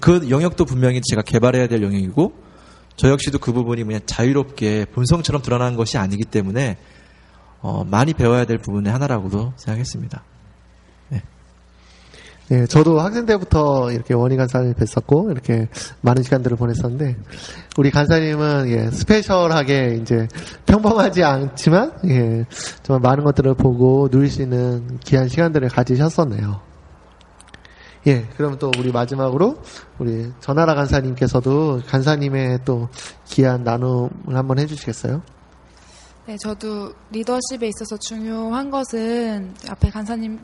그 0.00 0.28
영역도 0.28 0.64
분명히 0.64 1.00
제가 1.00 1.22
개발해야 1.22 1.68
될 1.68 1.84
영역이고 1.84 2.32
저 2.96 3.10
역시도 3.10 3.38
그 3.38 3.52
부분이 3.52 3.84
그냥 3.84 4.00
자유롭게 4.06 4.86
본성처럼 4.86 5.40
드러나는 5.42 5.76
것이 5.76 5.98
아니기 5.98 6.24
때문에 6.24 6.78
어, 7.60 7.84
많이 7.84 8.12
배워야 8.12 8.44
될 8.44 8.58
부분의 8.58 8.90
하나라고도 8.90 9.52
생각했습니다. 9.54 10.24
예, 12.50 12.66
저도 12.66 12.98
학생 12.98 13.26
때부터 13.26 13.92
이렇게 13.92 14.14
원희 14.14 14.36
간사님 14.36 14.72
뵀었고 14.74 15.30
이렇게 15.30 15.68
많은 16.00 16.22
시간들을 16.22 16.56
보냈었는데 16.56 17.16
우리 17.76 17.90
간사님은 17.90 18.70
예, 18.70 18.90
스페셜하게 18.90 19.98
이제 20.00 20.26
평범하지 20.64 21.24
않지만 21.24 21.92
예, 22.06 22.46
정말 22.82 23.00
많은 23.02 23.24
것들을 23.24 23.54
보고 23.54 24.08
누릴 24.08 24.30
수 24.30 24.40
있는 24.40 24.98
귀한 25.04 25.28
시간들을 25.28 25.68
가지셨었네요. 25.68 26.60
예, 28.06 28.26
그럼 28.38 28.58
또 28.58 28.70
우리 28.78 28.92
마지막으로 28.92 29.58
우리 29.98 30.32
전하라 30.40 30.74
간사님께서도 30.74 31.82
간사님의 31.86 32.60
또 32.64 32.88
귀한 33.26 33.64
나눔을 33.64 34.34
한번 34.34 34.58
해주시겠어요? 34.58 35.20
네, 36.26 36.36
저도 36.40 36.92
리더십에 37.10 37.68
있어서 37.68 37.96
중요한 37.98 38.70
것은 38.70 39.54
앞에 39.68 39.90
간사님 39.90 40.38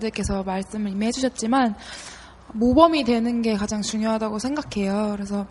들께서 0.00 0.42
말씀을 0.42 0.90
이미 0.92 1.06
해주셨지만 1.06 1.74
모범이 2.52 3.04
되는 3.04 3.42
게 3.42 3.54
가장 3.54 3.82
중요하다고 3.82 4.38
생각해요. 4.38 5.12
그래서 5.16 5.46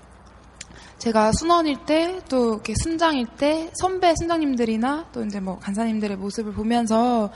제가 1.00 1.32
순원일 1.34 1.86
때 1.86 2.20
또 2.30 2.54
이렇게 2.54 2.74
순장일 2.82 3.28
때 3.38 3.70
선배 3.76 4.14
순장님들이나 4.16 5.08
또 5.12 5.24
이제 5.26 5.40
뭐 5.40 5.60
간사님들의 5.60 6.18
모습을 6.18 6.54
보면서 6.54 7.30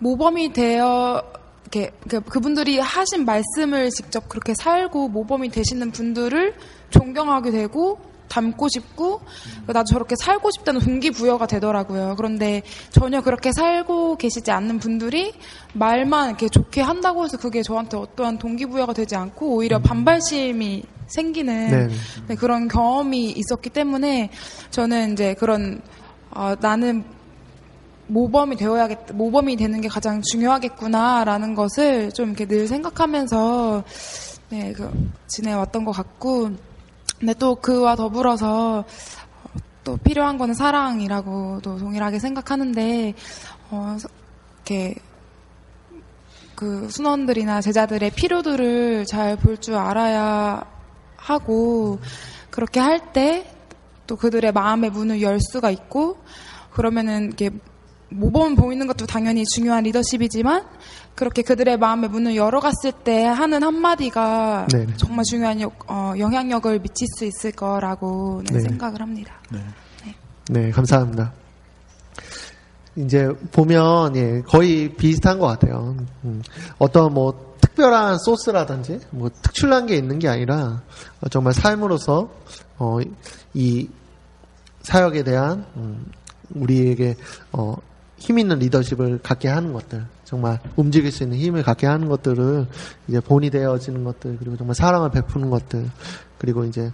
모범이 0.00 0.52
되어 0.52 1.22
이렇게 1.62 1.90
그- 2.08 2.20
그분들이 2.20 2.78
하신 2.78 3.24
말씀을 3.24 3.90
직접 3.90 4.28
그렇게 4.28 4.54
살고 4.54 5.08
모범이 5.08 5.50
되시는 5.50 5.90
분들을 5.92 6.54
존경하게 6.90 7.50
되고 7.52 8.00
닮고 8.28 8.68
싶고 8.68 9.20
나도 9.66 9.84
저렇게 9.84 10.14
살고 10.16 10.50
싶다는 10.50 10.80
동기부여가 10.80 11.46
되더라고요. 11.46 12.14
그런데 12.16 12.62
전혀 12.90 13.20
그렇게 13.20 13.52
살고 13.52 14.16
계시지 14.16 14.50
않는 14.50 14.78
분들이 14.78 15.32
말만 15.74 16.30
이렇게 16.30 16.48
좋게 16.48 16.80
한다고 16.80 17.24
해서 17.24 17.36
그게 17.36 17.62
저한테 17.62 17.96
어떠한 17.96 18.38
동기부여가 18.38 18.92
되지 18.92 19.16
않고 19.16 19.54
오히려 19.54 19.78
반발심이 19.78 20.82
생기는 21.06 21.88
네. 21.88 21.94
네, 22.28 22.34
그런 22.34 22.68
경험이 22.68 23.30
있었기 23.30 23.70
때문에 23.70 24.30
저는 24.70 25.12
이제 25.12 25.34
그런 25.34 25.80
어, 26.30 26.54
나는 26.60 27.04
모범이 28.08 28.56
되어야겠, 28.56 29.12
모범이 29.12 29.56
되는 29.56 29.80
게 29.80 29.88
가장 29.88 30.22
중요하겠구나라는 30.22 31.54
것을 31.54 32.12
좀 32.12 32.28
이렇게 32.28 32.46
늘 32.46 32.68
생각하면서 32.68 33.84
네, 34.50 34.72
그, 34.72 34.88
지내왔던 35.26 35.84
것 35.84 35.90
같고, 35.90 36.50
근데 37.18 37.34
또 37.34 37.54
그와 37.54 37.96
더불어서 37.96 38.80
어, 38.80 38.84
또 39.84 39.96
필요한 39.98 40.36
거는 40.38 40.54
사랑이라고도 40.54 41.78
동일하게 41.78 42.18
생각하는데, 42.18 43.14
어, 43.70 43.96
서- 43.98 44.08
이렇게 44.56 44.94
그 46.54 46.88
순원들이나 46.90 47.60
제자들의 47.60 48.10
필요들을 48.10 49.04
잘 49.06 49.36
볼 49.36 49.58
줄 49.58 49.74
알아야 49.76 50.64
하고, 51.16 51.98
그렇게 52.50 52.80
할 52.80 53.12
때 53.12 53.44
또 54.06 54.14
그들의 54.16 54.52
마음의 54.52 54.90
문을 54.90 55.20
열 55.20 55.40
수가 55.40 55.70
있고 55.72 56.16
그러면은 56.70 57.30
이게 57.32 57.50
모범 58.08 58.54
보이는 58.54 58.86
것도 58.86 59.06
당연히 59.06 59.44
중요한 59.44 59.84
리더십이지만 59.84 60.64
그렇게 61.14 61.42
그들의 61.42 61.78
마음의 61.78 62.10
문을 62.10 62.36
열어갔을 62.36 62.92
때 62.92 63.24
하는 63.24 63.62
한마디가 63.62 64.68
네네. 64.70 64.94
정말 64.96 65.24
중요한 65.24 65.60
역- 65.60 65.90
어, 65.90 66.12
영향력을 66.18 66.78
미칠 66.80 67.06
수 67.16 67.24
있을 67.24 67.52
거라고 67.52 68.42
는 68.44 68.52
네. 68.54 68.60
생각을 68.60 69.00
합니다. 69.00 69.34
네, 70.48 70.70
감사합니다. 70.70 71.32
이제 72.96 73.28
보면 73.52 74.16
예, 74.16 74.42
거의 74.42 74.94
비슷한 74.94 75.38
것 75.38 75.46
같아요. 75.46 75.96
음, 76.24 76.42
어떤 76.78 77.12
뭐 77.12 77.56
특별한 77.60 78.18
소스라든지 78.18 79.00
뭐 79.10 79.28
특출난 79.42 79.86
게 79.86 79.96
있는 79.96 80.18
게 80.18 80.28
아니라 80.28 80.82
어, 81.20 81.28
정말 81.28 81.52
삶으로서 81.52 82.30
어, 82.78 82.98
이 83.52 83.88
사역에 84.82 85.24
대한 85.24 85.66
음, 85.76 86.06
우리에게 86.54 87.16
어, 87.52 87.74
힘 88.18 88.38
있는 88.38 88.58
리더십을 88.58 89.20
갖게 89.22 89.48
하는 89.48 89.72
것들, 89.72 90.04
정말 90.24 90.58
움직일 90.76 91.12
수 91.12 91.22
있는 91.22 91.38
힘을 91.38 91.62
갖게 91.62 91.86
하는 91.86 92.08
것들을 92.08 92.66
이제 93.08 93.20
본이 93.20 93.50
되어지는 93.50 94.04
것들, 94.04 94.38
그리고 94.38 94.56
정말 94.56 94.74
사랑을 94.74 95.10
베푸는 95.10 95.50
것들, 95.50 95.90
그리고 96.38 96.64
이제 96.64 96.90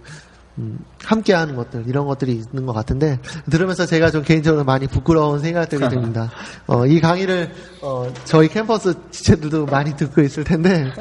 음, 0.59 0.77
함께 1.03 1.33
하는 1.33 1.55
것들 1.55 1.85
이런 1.87 2.05
것들이 2.05 2.33
있는 2.33 2.67
것 2.67 2.73
같은데 2.73 3.17
들으면서 3.49 3.87
제가 3.87 4.11
좀 4.11 4.21
개인적으로 4.21 4.63
많이 4.63 4.85
부끄러운 4.85 5.39
생각들이 5.39 5.89
듭니다. 5.89 6.29
어, 6.67 6.85
이 6.85 7.01
강의를 7.01 7.51
어, 7.81 8.11
저희 8.25 8.47
캠퍼스 8.47 8.93
지체들도 9.09 9.65
많이 9.65 9.95
듣고 9.95 10.21
있을 10.21 10.43
텐데 10.43 10.91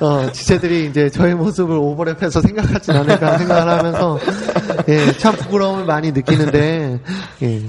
어, 0.00 0.32
지체들이 0.32 0.86
이제 0.86 1.10
저의 1.10 1.34
모습을 1.34 1.76
오버랩해서 1.76 2.40
생각하진 2.40 2.96
않을까 2.96 3.36
생각을 3.36 3.72
하면서 3.72 4.18
예, 4.88 5.12
참 5.18 5.36
부끄러움을 5.36 5.84
많이 5.84 6.10
느끼는데 6.10 6.98
예, 7.42 7.62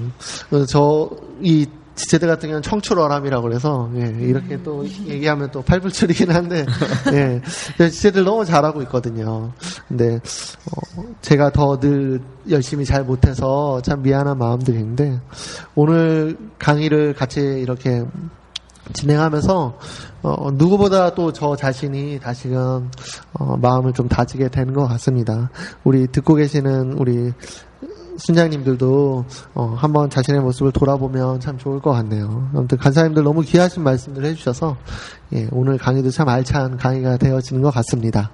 어, 0.51 0.65
저이 0.65 1.67
지체들 1.95 2.27
같은 2.27 2.49
경우는 2.49 2.61
청출어람이라고 2.61 3.43
그래서 3.43 3.89
예, 3.95 4.13
이렇게 4.19 4.61
또 4.63 4.85
얘기하면 4.85 5.49
또 5.51 5.61
팔불출이긴 5.61 6.29
한데 6.31 6.65
예, 7.13 7.41
지체들 7.89 8.23
너무 8.23 8.45
잘하고 8.45 8.81
있거든요. 8.83 9.51
근데 9.87 10.15
어, 10.15 11.03
제가 11.21 11.51
더 11.51 11.79
늘 11.79 12.21
열심히 12.49 12.85
잘 12.85 13.03
못해서 13.03 13.81
참 13.81 14.01
미안한 14.01 14.37
마음들이 14.37 14.77
있는데 14.79 15.19
오늘 15.73 16.37
강의를 16.59 17.13
같이 17.13 17.39
이렇게 17.41 18.03
진행하면서 18.93 19.79
어, 20.21 20.51
누구보다 20.53 21.13
또 21.15 21.31
저 21.31 21.55
자신이 21.55 22.19
다시금 22.21 22.89
어, 23.33 23.57
마음을 23.57 23.93
좀 23.93 24.07
다지게 24.07 24.49
되는 24.49 24.73
것 24.73 24.87
같습니다. 24.87 25.49
우리 25.83 26.07
듣고 26.07 26.35
계시는 26.35 26.93
우리 26.93 27.33
순장님들도 28.17 29.25
어, 29.55 29.75
한번 29.77 30.09
자신의 30.09 30.41
모습을 30.41 30.71
돌아보면 30.71 31.39
참 31.39 31.57
좋을 31.57 31.79
것 31.81 31.91
같네요. 31.91 32.49
아무튼 32.53 32.77
간사님들 32.77 33.23
너무 33.23 33.41
귀하신 33.41 33.83
말씀들 33.83 34.25
해주셔서 34.25 34.77
예, 35.33 35.47
오늘 35.51 35.77
강의도 35.77 36.09
참 36.09 36.29
알찬 36.29 36.77
강의가 36.77 37.17
되어지는 37.17 37.61
것 37.61 37.71
같습니다. 37.71 38.31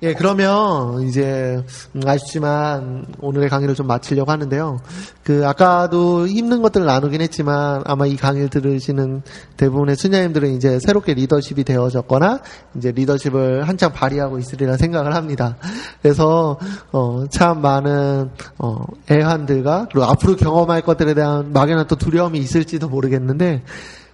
예, 0.00 0.14
그러면 0.14 1.02
이제 1.02 1.60
음, 1.96 2.02
아쉽지만 2.06 3.04
오늘의 3.20 3.48
강의를 3.48 3.74
좀 3.74 3.88
마치려고 3.88 4.30
하는데요. 4.30 4.78
그 5.24 5.44
아까도 5.44 6.28
힘든 6.28 6.62
것들을 6.62 6.86
나누긴 6.86 7.20
했지만 7.20 7.82
아마 7.84 8.06
이 8.06 8.16
강의를 8.16 8.48
들으시는 8.48 9.22
대부분의 9.56 9.96
수녀님들은 9.96 10.54
이제 10.54 10.78
새롭게 10.78 11.14
리더십이 11.14 11.64
되어졌거나 11.64 12.40
이제 12.76 12.92
리더십을 12.92 13.66
한창 13.66 13.92
발휘하고 13.92 14.38
있으리라 14.38 14.76
생각을 14.76 15.16
합니다. 15.16 15.56
그래서 16.00 16.60
어, 16.92 17.24
참 17.28 17.60
많은 17.60 18.30
어, 18.58 18.84
애환들과 19.10 19.88
그리고 19.90 20.06
앞으로 20.06 20.36
경험할 20.36 20.82
것들에 20.82 21.14
대한 21.14 21.52
막연한 21.52 21.88
또 21.88 21.96
두려움이 21.96 22.38
있을지도 22.38 22.88
모르겠는데 22.88 23.64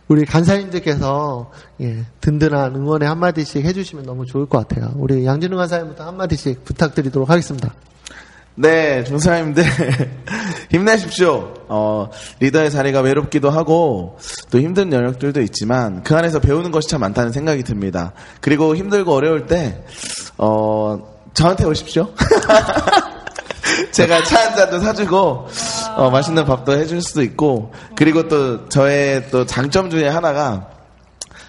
우리 0.09 0.25
간사님들께서 0.25 1.51
예, 1.81 2.05
든든한 2.21 2.77
응원의 2.77 3.09
한마디씩 3.09 3.65
해주시면 3.65 4.05
너무 4.05 4.27
좋을 4.27 4.47
것 4.47 4.67
같아요. 4.67 4.93
우리 4.97 5.25
양진우 5.25 5.57
간사님부터 5.57 6.07
한마디씩 6.07 6.65
부탁드리도록 6.65 7.31
하겠습니다. 7.31 7.75
네, 8.57 9.03
중사님들 9.03 9.65
힘내십시오. 10.71 11.55
어, 11.69 12.09
리더의 12.39 12.71
자리가 12.71 13.01
외롭기도 13.01 13.51
하고 13.51 14.19
또 14.51 14.61
힘든 14.61 14.93
영역들도 14.93 15.41
있지만 15.43 16.05
그 16.05 16.15
안에서 16.15 16.39
배우는 16.39 16.71
것이 16.71 16.89
참 16.89 17.01
많다는 17.01 17.33
생각이 17.33 17.65
듭니다. 17.65 18.13
그리고 18.41 18.77
힘들고 18.77 19.13
어려울 19.13 19.47
때 19.47 19.83
어, 20.39 20.99
저한테 21.33 21.65
오십시오. 21.65 22.11
제가 23.93 24.23
차 24.25 24.39
한 24.41 24.57
잔도 24.57 24.81
사주고 24.81 25.49
어, 25.97 26.11
맛있는 26.11 26.45
밥도 26.45 26.73
해줄 26.73 27.01
수도 27.03 27.23
있고 27.23 27.73
그리고 27.97 28.29
또 28.29 28.69
저의 28.69 29.29
또 29.31 29.47
장점 29.47 29.91
중에 29.91 30.09
하나가 30.09 30.69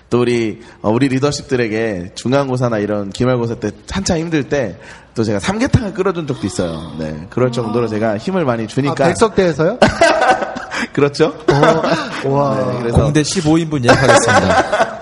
또 0.10 0.22
우리 0.22 0.62
어, 0.82 0.90
우리 0.92 1.08
리더십들에게 1.10 2.12
중간고사나 2.16 2.80
이런 2.80 3.10
기말고사 3.10 3.56
때 3.56 3.72
한창 3.90 4.20
힘들 4.20 4.44
때 4.50 4.78
또 5.16 5.24
제가 5.24 5.40
삼계탕을 5.40 5.94
끓여준 5.94 6.28
적도 6.28 6.46
있어요. 6.46 6.92
네, 7.00 7.26
그럴 7.30 7.52
정도로 7.52 7.88
제가 7.88 8.18
힘을 8.18 8.44
많이 8.44 8.66
아, 8.66 8.68
주니까 8.68 8.96
백석대에서요? 8.96 9.80
그렇죠. 10.92 11.34
어, 11.48 12.30
와. 12.30 12.56
네, 12.56 12.80
그래서 12.80 12.98
공대 13.02 13.22
15인분 13.22 13.86
예약하겠습니다. 13.86 14.92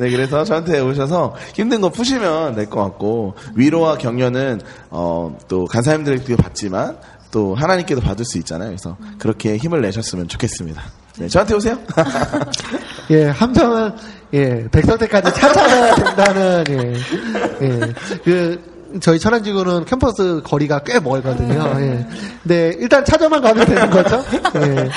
네, 0.00 0.10
그래서 0.10 0.44
저한테 0.44 0.80
오셔서 0.80 1.34
힘든 1.54 1.82
거 1.82 1.90
푸시면 1.90 2.54
될 2.54 2.70
것 2.70 2.82
같고 2.82 3.34
위로와 3.54 3.98
격려는 3.98 4.58
어, 4.88 5.36
또 5.46 5.66
간사님들에게도 5.66 6.42
받지만 6.42 6.96
또 7.30 7.54
하나님께도 7.54 8.00
받을 8.00 8.24
수 8.24 8.38
있잖아요. 8.38 8.70
그래서 8.70 8.96
그렇게 9.18 9.58
힘을 9.58 9.82
내셨으면 9.82 10.26
좋겠습니다. 10.26 10.82
네, 11.18 11.28
저한테 11.28 11.54
오세요. 11.54 11.76
예, 13.10 13.26
함정은, 13.26 13.92
예, 14.32 14.66
백석대까지 14.72 15.34
찾아가야 15.38 15.94
된다는, 15.96 16.64
예, 16.70 17.66
예. 17.66 17.92
그, 18.24 18.98
저희 19.02 19.18
천안지구는 19.18 19.84
캠퍼스 19.84 20.40
거리가 20.42 20.80
꽤 20.84 20.98
멀거든요. 20.98 21.74
예. 21.78 22.06
근데 22.42 22.72
일단 22.78 23.04
찾아만 23.04 23.42
가면 23.42 23.66
되는 23.66 23.90
거죠. 23.90 24.24
예. 24.56 24.88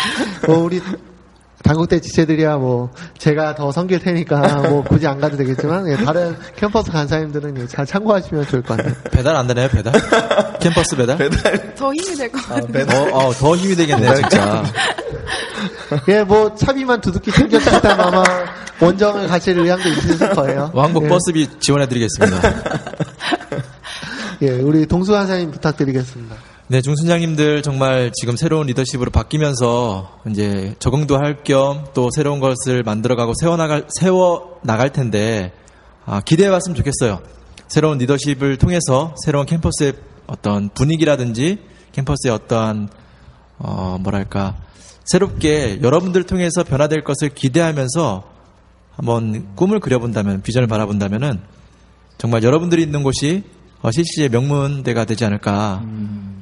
뭐, 0.48 0.60
우리, 0.64 0.82
당국대 1.64 2.02
지체들이야 2.02 2.58
뭐, 2.58 2.92
제가 3.18 3.56
더 3.56 3.72
섬길 3.72 4.00
테니까 4.00 4.40
뭐, 4.70 4.84
굳이 4.84 5.08
안 5.08 5.20
가도 5.20 5.38
되겠지만, 5.38 5.88
예, 5.90 5.96
다른 5.96 6.36
캠퍼스 6.58 6.92
간사님들은 6.92 7.58
예, 7.62 7.68
잘 7.68 7.86
참고하시면 7.86 8.48
좋을 8.48 8.62
것 8.62 8.78
같네요. 8.78 8.94
배달 9.12 9.36
안 9.36 9.48
되나요, 9.48 9.70
배달? 9.70 9.94
캠퍼스 10.60 10.96
배달? 10.96 11.18
더 11.76 11.94
힘이 11.94 12.16
될 12.18 12.32
것 12.32 12.46
같아요. 12.48 12.86
더, 12.86 13.18
어, 13.18 13.34
더 13.34 13.56
힘이 13.56 13.76
되겠네요, 13.78 14.14
진짜. 14.16 14.64
예, 16.10 16.24
뭐, 16.24 16.54
차비만 16.54 17.00
두둑히 17.02 17.32
챙겨주셨다면 17.32 18.08
아마 18.08 18.24
원정을 18.82 19.28
가실 19.28 19.58
의향도 19.58 19.88
있으실 19.88 20.30
거예요. 20.32 20.70
왕복 20.74 21.06
예. 21.06 21.08
버스비 21.08 21.48
지원해드리겠습니다. 21.60 22.42
예, 24.42 24.50
우리 24.60 24.86
동수 24.86 25.14
간사님 25.14 25.52
부탁드리겠습니다. 25.52 26.36
네, 26.74 26.82
중순장님들 26.82 27.62
정말 27.62 28.12
지금 28.16 28.36
새로운 28.36 28.66
리더십으로 28.66 29.12
바뀌면서 29.12 30.22
이제 30.32 30.74
적응도 30.80 31.20
할 31.20 31.44
겸 31.44 31.94
또 31.94 32.10
새로운 32.10 32.40
것을 32.40 32.82
만들어가고 32.82 33.34
세워나갈, 33.40 33.86
세워나갈 33.90 34.92
텐데, 34.92 35.54
아, 36.04 36.22
기대해봤으면 36.22 36.76
좋겠어요. 36.76 37.22
새로운 37.68 38.00
리더십을 38.00 38.58
통해서 38.58 39.14
새로운 39.24 39.46
캠퍼스의 39.46 39.94
어떤 40.26 40.70
분위기라든지 40.70 41.60
캠퍼스의 41.92 42.34
어떠한, 42.34 42.90
어, 43.60 44.00
뭐랄까, 44.02 44.56
새롭게 45.06 45.80
여러분들을 45.84 46.26
통해서 46.26 46.64
변화될 46.64 47.04
것을 47.04 47.30
기대하면서 47.30 48.24
한번 48.96 49.56
꿈을 49.56 49.80
그려본다면, 49.80 50.42
비전을 50.42 50.68
바라본다면은 50.68 51.40
정말 52.18 52.42
여러분들이 52.42 52.82
있는 52.82 53.04
곳이 53.04 53.44
어, 53.84 53.92
실시의 53.92 54.30
명문대가 54.30 55.06
되지 55.06 55.26
않을까. 55.26 55.84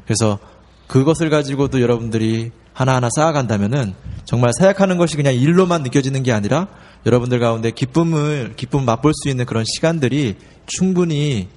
그래서 0.05 0.39
그것을 0.87 1.29
가지고도 1.29 1.81
여러분들이 1.81 2.51
하나하나 2.73 3.09
쌓아간다면은 3.13 3.93
정말 4.25 4.51
사역하는 4.57 4.97
것이 4.97 5.17
그냥 5.17 5.35
일로만 5.35 5.83
느껴지는 5.83 6.23
게 6.23 6.31
아니라 6.31 6.67
여러분들 7.05 7.39
가운데 7.39 7.71
기쁨을 7.71 8.53
기쁨 8.55 8.85
맛볼 8.85 9.11
수 9.13 9.27
있는 9.29 9.45
그런 9.45 9.65
시간들이 9.65 10.37
충분히 10.67 11.49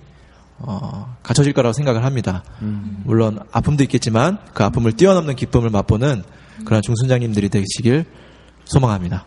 어, 0.59 1.17
갖춰질 1.23 1.53
거라고 1.53 1.75
생각을 1.75 2.05
합니다. 2.05 2.43
물론 3.05 3.41
아픔도 3.53 3.83
있겠지만 3.85 4.39
그 4.55 4.65
아픔을 4.65 4.93
뛰어넘는 4.93 5.37
기쁨을 5.37 5.69
맛보는 5.69 6.25
그런 6.65 6.81
중순장님들이 6.81 7.51
되시길 7.51 8.07
소망합니다. 8.65 9.27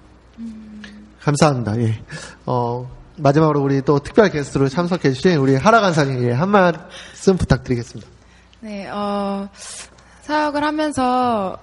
감사합니다. 1.19 1.79
예. 1.81 2.01
어, 2.45 2.89
마지막으로 3.17 3.61
우리 3.61 3.81
또 3.81 3.99
특별 3.99 4.29
게스트로 4.29 4.69
참석해 4.69 5.11
주신 5.11 5.37
우리 5.37 5.55
하라 5.55 5.81
간사님, 5.81 6.23
예, 6.23 6.31
한 6.31 6.49
말씀 6.49 7.37
부탁드리겠습니다. 7.37 8.09
네, 8.61 8.87
어, 8.89 9.47
사역을 10.21 10.63
하면서 10.63 11.57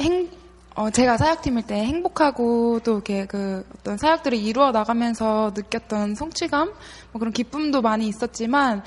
행, 0.00 0.28
어, 0.74 0.90
제가 0.90 1.16
사역팀일 1.16 1.66
때 1.66 1.74
행복하고 1.74 2.80
또 2.84 2.94
이렇게 2.94 3.26
그 3.26 3.64
어떤 3.78 3.98
사역들을 3.98 4.38
이루어 4.38 4.70
나가면서 4.70 5.52
느꼈던 5.54 6.14
성취감, 6.14 6.72
뭐 7.12 7.18
그런 7.18 7.32
기쁨도 7.32 7.82
많이 7.82 8.08
있었지만, 8.08 8.82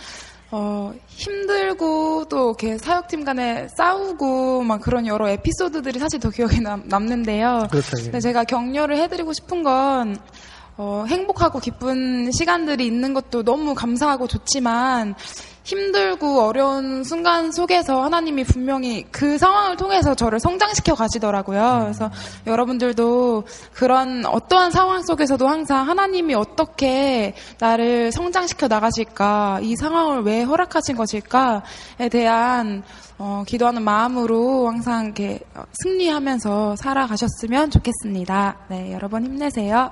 어, 0.51 0.93
힘들고 1.07 2.25
또 2.29 2.49
이렇게 2.49 2.77
사역팀 2.77 3.23
간에 3.23 3.67
싸우고 3.77 4.63
막 4.63 4.81
그런 4.81 5.07
여러 5.07 5.29
에피소드들이 5.29 5.97
사실 5.99 6.19
더 6.19 6.29
기억에 6.29 6.59
남, 6.59 6.83
남는데요. 6.87 7.67
그렇죠, 7.71 7.97
예. 7.99 8.03
근데 8.03 8.19
제가 8.19 8.43
격려를 8.43 8.97
해드리고 8.97 9.33
싶은 9.33 9.63
건 9.63 10.17
어, 10.83 11.05
행복하고 11.07 11.59
기쁜 11.59 12.31
시간들이 12.31 12.87
있는 12.87 13.13
것도 13.13 13.43
너무 13.43 13.75
감사하고 13.75 14.27
좋지만 14.27 15.13
힘들고 15.63 16.41
어려운 16.41 17.03
순간 17.03 17.51
속에서 17.51 18.01
하나님이 18.01 18.43
분명히 18.45 19.05
그 19.11 19.37
상황을 19.37 19.77
통해서 19.77 20.15
저를 20.15 20.39
성장시켜 20.39 20.95
가시더라고요. 20.95 21.81
그래서 21.83 22.09
여러분들도 22.47 23.43
그런 23.73 24.25
어떠한 24.25 24.71
상황 24.71 25.03
속에서도 25.03 25.47
항상 25.47 25.87
하나님이 25.87 26.33
어떻게 26.33 27.35
나를 27.59 28.11
성장시켜 28.11 28.67
나가실까, 28.67 29.59
이 29.61 29.75
상황을 29.75 30.23
왜 30.23 30.41
허락하신 30.41 30.95
것일까에 30.95 32.09
대한 32.09 32.81
어, 33.19 33.43
기도하는 33.45 33.83
마음으로 33.83 34.67
항상 34.67 35.05
이렇게 35.05 35.41
어, 35.53 35.61
승리하면서 35.73 36.75
살아가셨으면 36.77 37.69
좋겠습니다. 37.69 38.57
네, 38.69 38.91
여러분 38.93 39.23
힘내세요. 39.23 39.91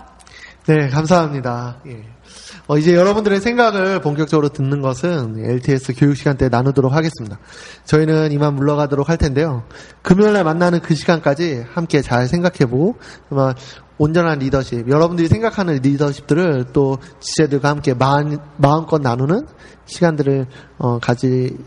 네, 0.68 0.90
감사합니다. 0.90 1.78
예. 1.88 2.04
어, 2.68 2.78
이제 2.78 2.94
여러분들의 2.94 3.40
생각을 3.40 4.02
본격적으로 4.02 4.50
듣는 4.50 4.82
것은 4.82 5.44
LTS 5.44 5.94
교육 5.98 6.16
시간 6.16 6.38
때 6.38 6.50
나누도록 6.50 6.94
하겠습니다. 6.94 7.40
저희는 7.86 8.32
이만 8.32 8.56
물러가도록 8.56 9.10
할 9.10 9.18
텐데요. 9.18 9.64
금요일 10.04 10.34
날 10.34 10.44
만나는 10.44 10.82
그 10.82 10.94
시간까지 10.94 11.66
함께 11.74 12.02
잘 12.02 12.28
생각해보고, 12.28 12.98
정말 13.30 13.56
온전한 13.98 14.40
리더십, 14.40 14.88
여러분들이 14.88 15.28
생각하는 15.28 15.80
리더십들을 15.82 16.68
또 16.72 17.00
지체들과 17.20 17.70
함께 17.70 17.94
마음, 17.94 18.38
마음껏 18.58 19.02
나누는 19.02 19.48
시간들을 19.86 20.46
어, 20.78 21.00
가지 21.00 21.58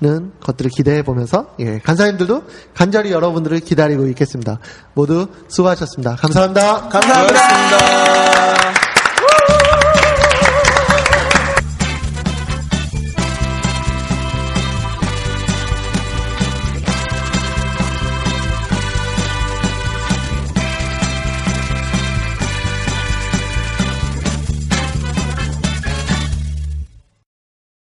는 0.00 0.30
것들을 0.40 0.70
기대해 0.76 1.02
보면서, 1.02 1.56
예, 1.58 1.80
간사님들도 1.80 2.44
간절히 2.72 3.10
여러분들을 3.10 3.58
기다리고 3.58 4.06
있겠습니다. 4.08 4.60
모두 4.94 5.26
수고하셨습니다. 5.48 6.14
감사합니다. 6.14 6.88
감사합니다. 6.88 8.77